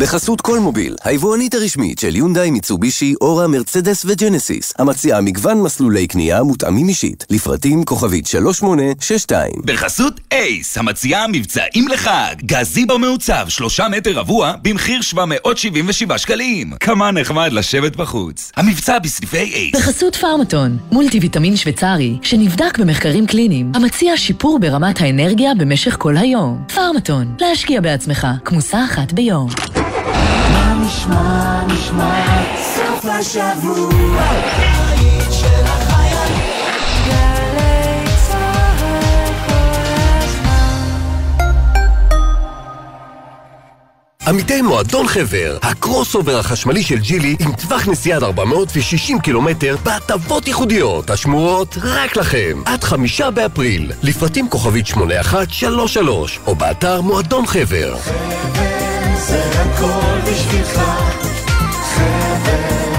בחסות 0.06 0.40
כל 0.40 0.58
מוביל, 0.58 0.96
היבואנית 1.04 1.54
הרשמית 1.54 1.98
של 1.98 2.16
יונדאי, 2.16 2.50
מיצובישי, 2.50 3.14
אורה, 3.20 3.46
מרצדס 3.46 4.04
וג'נסיס, 4.04 4.72
המציעה 4.78 5.20
מגוון 5.20 5.62
מסלולי 5.62 6.06
קנייה 6.06 6.42
מותאמים 6.42 6.88
אישית, 6.88 7.24
לפרטים 7.30 7.84
כוכבית 7.84 8.26
3862. 8.26 9.52
בחסות 9.64 10.20
אייס, 10.32 10.78
המציעה 10.78 11.26
מבצעים 11.26 11.88
לחג, 11.88 12.34
גזיבו 12.44 12.98
מעוצב, 12.98 13.46
שלושה 13.48 13.88
מטר 13.88 14.12
רבוע, 14.12 14.52
במחיר 14.62 15.02
777 15.02 16.18
שקלים. 16.18 16.72
כמה 16.80 17.10
נחמד 17.10 17.52
לשבת 17.52 17.96
בחוץ. 17.96 18.52
המבצע 18.56 18.98
בסניפי 18.98 19.38
אייס. 19.38 19.74
בחסות 19.74 20.16
פארמטון, 20.16 20.78
מולטי 20.92 21.18
ויטמין 21.18 21.56
שוויצרי, 21.56 22.18
שנבדק 22.22 22.78
במחקרים 22.78 23.26
קליניים, 23.26 23.72
המציע 23.74 24.16
שיפור 24.16 24.58
ברמת 24.58 25.00
האנרגיה 25.00 25.54
במשך 25.58 25.96
כל 25.98 26.16
היום. 26.16 26.64
פארמטון, 26.74 27.34
להשקיע 27.40 27.80
בעצמך, 27.80 28.26
כמוסה 28.44 28.84
אחת 28.84 29.12
ביום. 29.12 29.48
עמיתי 44.28 44.62
מועדון 44.62 45.08
חבר, 45.08 45.58
ה 45.62 46.14
crossover 46.14 46.38
החשמלי 46.38 46.82
של 46.82 46.98
Geely 46.98 47.36
עם 47.40 47.52
טווח 47.52 47.88
נסיעה 47.88 48.16
עד 48.16 48.22
460 48.22 49.20
קילומטר 49.20 49.76
בהטבות 49.82 50.48
ייחודיות. 50.48 51.10
השמורות 51.10 51.78
רק 51.82 52.16
לכם 52.16 52.62
עד 52.64 52.84
חמישה 52.84 53.30
באפריל. 53.30 53.92
לפרטים 54.02 54.48
כוכבית 54.48 54.86
8133 54.86 56.40
או 56.46 56.54
באתר 56.54 57.00
מועדון 57.00 57.46
חבר 57.46 57.96
זה 59.18 59.42
הכל 59.62 60.30
בשבילך, 60.30 60.80
חבר. 61.82 62.95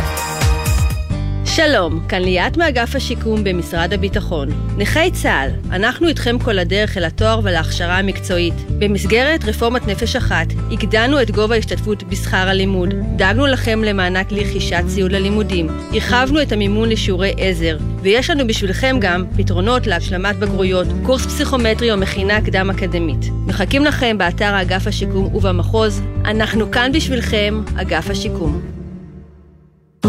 שלום, 1.58 2.08
כאן 2.10 2.22
ליאת 2.22 2.58
מאגף 2.58 2.96
השיקום 2.96 3.44
במשרד 3.44 3.94
הביטחון. 3.94 4.50
נכי 4.78 5.12
צה"ל, 5.12 5.50
אנחנו 5.72 6.08
איתכם 6.08 6.40
כל 6.40 6.60
הדרך 6.60 6.98
אל 6.98 7.06
התואר 7.06 7.40
ולהכשרה 7.44 7.98
המקצועית. 7.98 8.54
במסגרת 8.80 9.44
רפורמת 9.46 9.88
נפש 9.88 10.16
אחת, 10.16 10.48
הגדלנו 10.72 11.22
את 11.22 11.32
גובה 11.32 11.56
ההשתתפות 11.56 12.04
בשכר 12.04 12.38
הלימוד, 12.50 12.94
דאגנו 13.16 13.46
לכם 13.46 13.84
למענק 13.84 14.32
לרכישת 14.32 14.84
ציוד 14.88 15.12
ללימודים, 15.12 15.68
הרחבנו 15.92 16.42
את 16.42 16.52
המימון 16.52 16.90
לשיעורי 16.90 17.34
עזר, 17.38 17.78
ויש 18.02 18.30
לנו 18.30 18.48
בשבילכם 18.48 18.98
גם 19.02 19.26
פתרונות 19.38 19.88
להשלמת 19.88 20.36
בגרויות, 20.36 20.88
קורס 21.04 21.26
פסיכומטרי 21.26 21.92
או 21.92 21.98
מכינה 21.98 22.42
קדם 22.42 22.70
אקדמית. 22.70 23.26
מחכים 23.48 23.86
לכם 23.86 24.18
באתר 24.18 24.62
אגף 24.62 24.88
השיקום 24.88 25.36
ובמחוז, 25.36 26.02
אנחנו 26.26 26.72
כאן 26.72 26.92
בשבילכם, 26.92 27.62
אגף 27.76 28.10
השיקום. 28.10 28.77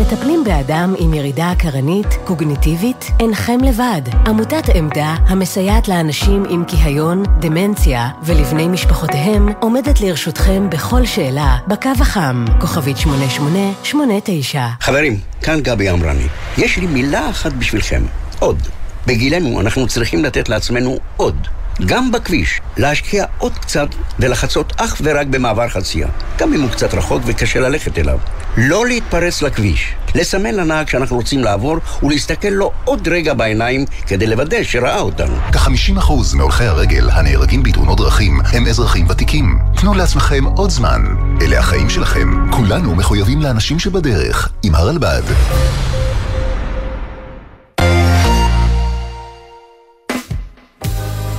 מטפלים 0.01 0.45
באדם 0.45 0.95
עם 0.99 1.15
ירידה 1.15 1.51
עקרנית, 1.51 2.07
קוגניטיבית? 2.25 3.05
אינכם 3.21 3.59
לבד. 3.65 4.03
עמותת 4.27 4.69
עמדה, 4.75 5.15
המסייעת 5.27 5.89
לאנשים 5.89 6.45
עם 6.49 6.65
כיהיון, 6.65 7.23
דמנציה 7.41 8.09
ולבני 8.23 8.69
משפחותיהם, 8.69 9.49
עומדת 9.61 10.01
לרשותכם 10.01 10.71
בכל 10.71 11.07
שאלה, 11.07 11.57
בקו 11.69 11.91
החם, 12.01 12.45
כוכבית 12.61 12.97
8889. 12.97 14.67
חברים, 14.81 15.21
כאן 15.43 15.61
גבי 15.61 15.91
אמרני. 15.91 16.27
יש 16.59 16.77
לי 16.79 16.87
מילה 16.87 17.31
אחת 17.31 17.53
בשבילכם, 17.53 18.03
עוד. 18.39 18.59
בגילנו 19.07 19.61
אנחנו 19.61 19.87
צריכים 19.87 20.25
לתת 20.25 20.49
לעצמנו 20.49 20.99
עוד. 21.17 21.49
גם 21.87 22.13
בכביש, 22.13 22.61
להשקיע 22.77 23.25
עוד 23.39 23.59
קצת 23.59 23.89
ולחצות 24.19 24.73
אך 24.77 24.97
ורק 25.03 25.27
במעבר 25.27 25.69
חצייה, 25.69 26.09
גם 26.39 26.53
אם 26.55 26.63
הוא 26.63 26.71
קצת 26.71 26.95
רחוק 26.95 27.23
וקשה 27.27 27.61
ללכת 27.61 27.99
אליו. 27.99 28.19
לא 28.57 28.87
להתפרץ 28.87 29.43
לכביש, 29.43 29.95
לסמן 30.15 30.55
לנהג 30.55 30.89
שאנחנו 30.89 31.17
רוצים 31.17 31.41
לעבור 31.41 31.77
ולהסתכל 32.03 32.49
לו 32.49 32.73
עוד 32.85 33.09
רגע 33.09 33.35
בעיניים 33.35 33.85
כדי 34.07 34.27
לוודא 34.27 34.63
שראה 34.63 35.01
אותנו. 35.01 35.37
כ-50% 35.53 36.13
מהולכי 36.37 36.65
הרגל 36.65 37.11
הנהרגים 37.11 37.63
בתאונות 37.63 37.99
דרכים 37.99 38.41
הם 38.53 38.67
אזרחים 38.67 39.07
ותיקים. 39.09 39.59
תנו 39.81 39.95
לעצמכם 39.95 40.45
עוד 40.45 40.71
זמן. 40.71 41.05
אלה 41.43 41.59
החיים 41.59 41.91
שלכם. 41.91 42.51
כולנו 42.51 42.95
מחויבים 42.95 43.43
לאנשים 43.43 43.79
שבדרך. 43.79 44.49
עם 44.63 44.75
הרלב"ד. 44.75 45.23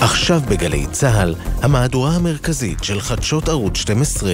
עכשיו 0.00 0.40
בגלי 0.48 0.86
צה"ל, 0.92 1.34
המהדורה 1.62 2.16
המרכזית 2.16 2.84
של 2.84 3.00
חדשות 3.00 3.48
ערוץ 3.48 3.76
12. 3.76 4.32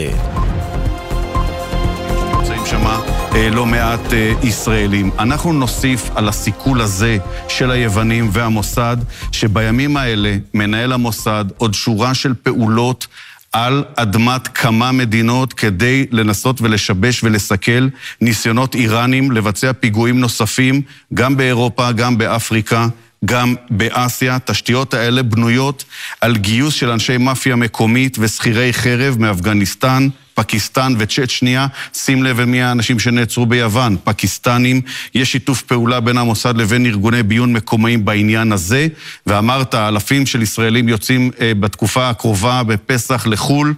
נמצאים 2.39 2.67
שם 2.67 2.87
אה, 3.35 3.51
לא 3.51 3.67
מעט 3.67 4.13
אה, 4.13 4.33
ישראלים. 4.43 5.11
אנחנו 5.19 5.53
נוסיף 5.53 6.11
על 6.15 6.29
הסיכול 6.29 6.81
הזה 6.81 7.19
של 7.49 7.71
היוונים 7.71 8.29
והמוסד, 8.33 8.97
שבימים 9.33 9.97
האלה 9.97 10.37
מנהל 10.55 10.93
המוסד 10.93 11.45
עוד 11.57 11.75
שורה 11.75 12.15
של 12.15 12.35
פעולות 12.43 13.07
על 13.53 13.85
אדמת 13.97 14.49
כמה 14.49 14.93
מדינות 14.93 15.53
כדי 15.53 16.07
לנסות 16.11 16.61
ולשבש 16.61 17.25
ולסכל 17.25 17.89
ניסיונות 18.21 18.75
איראנים 18.75 19.33
לבצע 19.33 19.73
פיגועים 19.73 20.21
נוספים, 20.21 20.83
גם 21.15 21.37
באירופה, 21.37 21.93
גם 21.93 22.19
באפריקה. 22.19 22.89
גם 23.27 23.55
באסיה. 23.71 24.39
תשתיות 24.45 24.95
האלה 24.95 25.23
בנויות 25.23 25.85
על 26.21 26.37
גיוס 26.37 26.75
של 26.75 26.91
אנשי 26.91 27.17
מאפיה 27.17 27.57
מקומית 27.57 28.17
ושכירי 28.21 28.73
חרב 28.73 29.17
מאפגניסטן, 29.19 30.09
פקיסטן 30.35 30.95
וצ'צ'ניה. 30.99 31.67
שים 31.95 32.23
לב 32.23 32.45
מי 32.45 32.63
האנשים 32.63 32.99
שנעצרו 32.99 33.47
ביוון, 33.47 33.97
פקיסטנים. 34.05 34.81
יש 35.15 35.33
שיתוף 35.33 35.63
פעולה 35.63 36.01
בין 36.01 36.19
המוסד 36.19 36.57
לבין 36.57 36.87
ארגוני 36.87 37.23
ביון 37.23 37.53
מקומיים 37.53 38.05
בעניין 38.05 38.53
הזה. 38.53 38.89
ואמרת, 39.27 39.75
אלפים 39.75 40.27
של 40.27 40.43
ישראלים 40.43 40.89
יוצאים 40.89 41.31
אה, 41.41 41.53
בתקופה 41.55 42.09
הקרובה 42.09 42.63
בפסח 42.63 43.27
לחו"ל. 43.27 43.75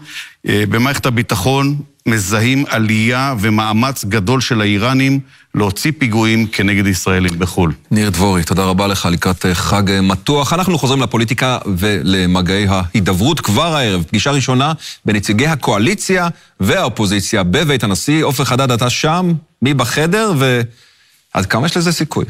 אה, 0.46 0.64
במערכת 0.68 1.07
הביטחון 1.07 1.77
מזהים 2.07 2.64
עלייה 2.68 3.35
ומאמץ 3.40 4.05
גדול 4.05 4.40
של 4.40 4.61
האיראנים 4.61 5.20
להוציא 5.55 5.92
פיגועים 5.98 6.46
כנגד 6.46 6.87
ישראלים 6.87 7.38
בחו"ל. 7.38 7.72
ניר 7.90 8.11
דבורי, 8.11 8.44
תודה 8.44 8.64
רבה 8.64 8.87
לך 8.87 9.09
לקראת 9.12 9.46
אה, 9.46 9.55
חג 9.55 9.90
אה, 9.90 10.01
מתוח. 10.01 10.53
אנחנו 10.53 10.79
חוזרים 10.79 11.03
לפוליטיקה 11.03 11.59
ולמגעי 11.77 12.66
ההידברות 12.68 13.40
כבר 13.40 13.77
הערב. 13.77 14.03
פגישה 14.03 14.31
ראשונה 14.31 14.72
בנציגי 15.05 15.46
הקואליציה 15.46 16.29
והאופוזיציה 16.61 17.42
בבית 17.42 17.85
הנשיא. 17.85 18.24
עופר 18.24 18.44
חדד, 18.44 18.70
אתה 18.70 18.90
שם? 18.90 19.33
מי 19.62 19.74
בחדר? 19.74 20.33
ועד 20.38 21.46
כמה 21.46 21.66
יש 21.66 21.77
לזה 21.77 21.92
סיכוי? 21.92 22.24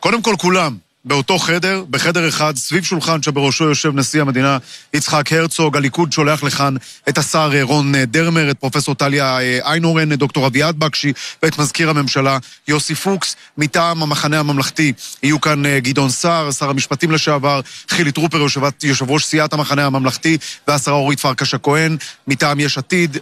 קודם 0.00 0.22
כל 0.22 0.34
כולם. 0.38 0.87
באותו 1.08 1.38
חדר, 1.38 1.84
בחדר 1.90 2.28
אחד, 2.28 2.56
סביב 2.56 2.84
שולחן 2.84 3.22
שבראשו 3.22 3.64
יושב 3.64 3.92
נשיא 3.94 4.20
המדינה 4.20 4.58
יצחק 4.94 5.32
הרצוג. 5.32 5.76
הליכוד 5.76 6.12
שולח 6.12 6.42
לכאן 6.42 6.74
את 7.08 7.18
השר 7.18 7.50
רון 7.62 7.94
דרמר, 8.04 8.50
את 8.50 8.58
פרופסור 8.58 8.94
טליה 8.94 9.38
איינורן, 9.40 10.12
את 10.12 10.18
דוקטור 10.18 10.46
אביעד 10.46 10.78
בקשי 10.78 11.12
ואת 11.42 11.58
מזכיר 11.58 11.90
הממשלה 11.90 12.38
יוסי 12.68 12.94
פוקס. 12.94 13.36
מטעם 13.58 14.02
המחנה 14.02 14.40
הממלכתי 14.40 14.92
יהיו 15.22 15.40
כאן 15.40 15.62
גדעון 15.78 16.10
סער, 16.10 16.50
שר 16.50 16.70
המשפטים 16.70 17.10
לשעבר, 17.10 17.60
חילי 17.88 18.12
טרופר, 18.12 18.44
יושב 18.82 19.10
ראש 19.10 19.24
סיעת 19.24 19.52
המחנה 19.52 19.86
הממלכתי, 19.86 20.38
והשרה 20.68 20.94
אורית 20.94 21.20
פרקש 21.20 21.54
הכהן. 21.54 21.96
מטעם 22.28 22.60
יש 22.60 22.78
עתיד, 22.78 23.16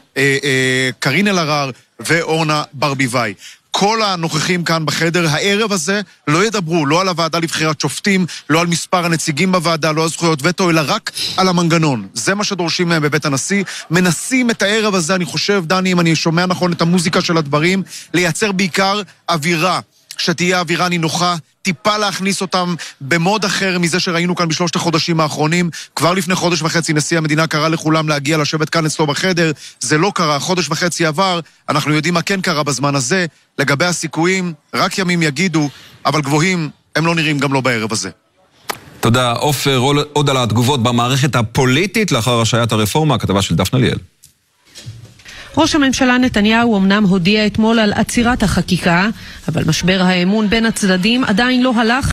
קארין 0.99 1.29
אלהרר 1.29 1.71
ואורנה 2.01 2.63
ברביבאי. 2.73 3.35
כל 3.79 4.03
הנוכחים 4.03 4.65
כאן 4.65 4.87
בחדר, 4.87 5.29
הערב 5.29 5.73
הזה 5.73 6.01
לא 6.29 6.45
ידברו 6.45 6.87
לא 6.87 7.01
על 7.01 7.09
הוועדה 7.09 7.39
לבחירת 7.39 7.81
שופטים, 7.81 8.27
לא 8.51 8.61
על 8.61 8.67
מספר 8.67 9.05
הנציגים 9.05 9.53
בוועדה, 9.53 9.93
לא 9.93 10.03
על 10.03 10.09
זכויות 10.09 10.39
וטו, 10.43 10.71
אלא 10.71 10.83
רק 10.87 11.13
על 11.37 11.49
המנגנון. 11.49 12.07
זה 12.15 12.35
מה 12.35 12.45
שדורשים 12.45 12.89
מהם 12.89 13.03
בבית 13.03 13.25
הנשיא. 13.25 13.65
מנסים 13.91 14.51
את 14.51 14.63
הערב 14.63 14.95
הזה, 14.95 15.15
אני 15.15 15.25
חושב, 15.25 15.65
דני, 15.67 15.93
אם 15.93 16.01
אני 16.01 16.17
שומע 16.17 16.47
נכון 16.47 16.73
את 16.73 16.83
המוזיקה 16.83 17.21
של 17.21 17.37
הדברים, 17.37 17.83
לייצר 18.15 18.53
בעיקר 18.53 19.03
אווירה. 19.29 19.81
שתהיה 20.19 20.61
אווירה 20.61 20.89
נינוחה, 20.89 21.37
טיפה 21.63 21.97
להכניס 21.97 22.41
אותם 22.41 22.75
במוד 23.01 23.45
אחר 23.45 23.79
מזה 23.79 24.01
שראינו 24.01 24.37
כאן 24.37 24.49
בשלושת 24.49 24.77
החודשים 24.77 25.21
האחרונים. 25.21 25.71
כבר 25.97 26.13
לפני 26.13 26.35
חודש 26.35 26.63
וחצי 26.63 26.93
נשיא 26.93 27.19
המדינה 27.19 27.47
קרא 27.47 27.69
לכולם 27.69 28.09
להגיע 28.09 28.39
לשבת 28.39 28.69
כאן 28.69 28.87
אצלו 28.87 29.07
בחדר. 29.07 29.53
זה 29.81 29.99
לא 29.99 30.13
קרה, 30.15 30.39
חודש 30.39 30.69
וחצי 30.69 31.07
עבר, 31.07 31.41
אנחנו 31.69 31.95
יודעים 31.95 32.15
מה 32.15 32.23
כן 32.23 32.41
קרה 32.41 32.63
בזמן 32.63 32.95
הזה. 32.95 33.27
לגבי 33.59 33.85
הסיכויים, 33.85 34.53
רק 34.75 34.99
ימים 34.99 35.23
יגידו, 35.23 35.69
אבל 36.07 36.21
גבוהים 36.21 36.71
הם 36.97 37.07
לא 37.07 37.15
נראים 37.15 37.39
גם 37.39 37.53
לא 37.53 37.61
בערב 37.61 37.93
הזה. 37.93 38.11
תודה, 39.01 39.33
עופר. 39.33 39.77
עוד 40.13 40.31
על 40.31 40.37
התגובות 40.37 40.83
במערכת 40.83 41.37
הפוליטית 41.37 42.13
לאחר 42.13 42.41
השעיית 42.41 42.73
הרפורמה, 42.73 43.15
הכתבה 43.15 43.43
של 43.43 43.55
דפנה 43.55 43.81
ליאל. 43.81 43.99
ראש 45.57 45.75
הממשלה 45.75 46.19
נתניהו 46.19 46.77
אמנם 46.77 47.05
הודיע 47.05 47.47
אתמול 47.47 47.79
על 47.79 47.93
עצירת 47.93 48.43
החקיקה, 48.43 49.09
אבל 49.49 49.63
משבר 49.67 50.03
האמון 50.03 50.49
בין 50.51 50.67
הצדדים 50.67 51.25
עדיין 51.25 51.63
לא 51.63 51.73
הלך 51.77 52.05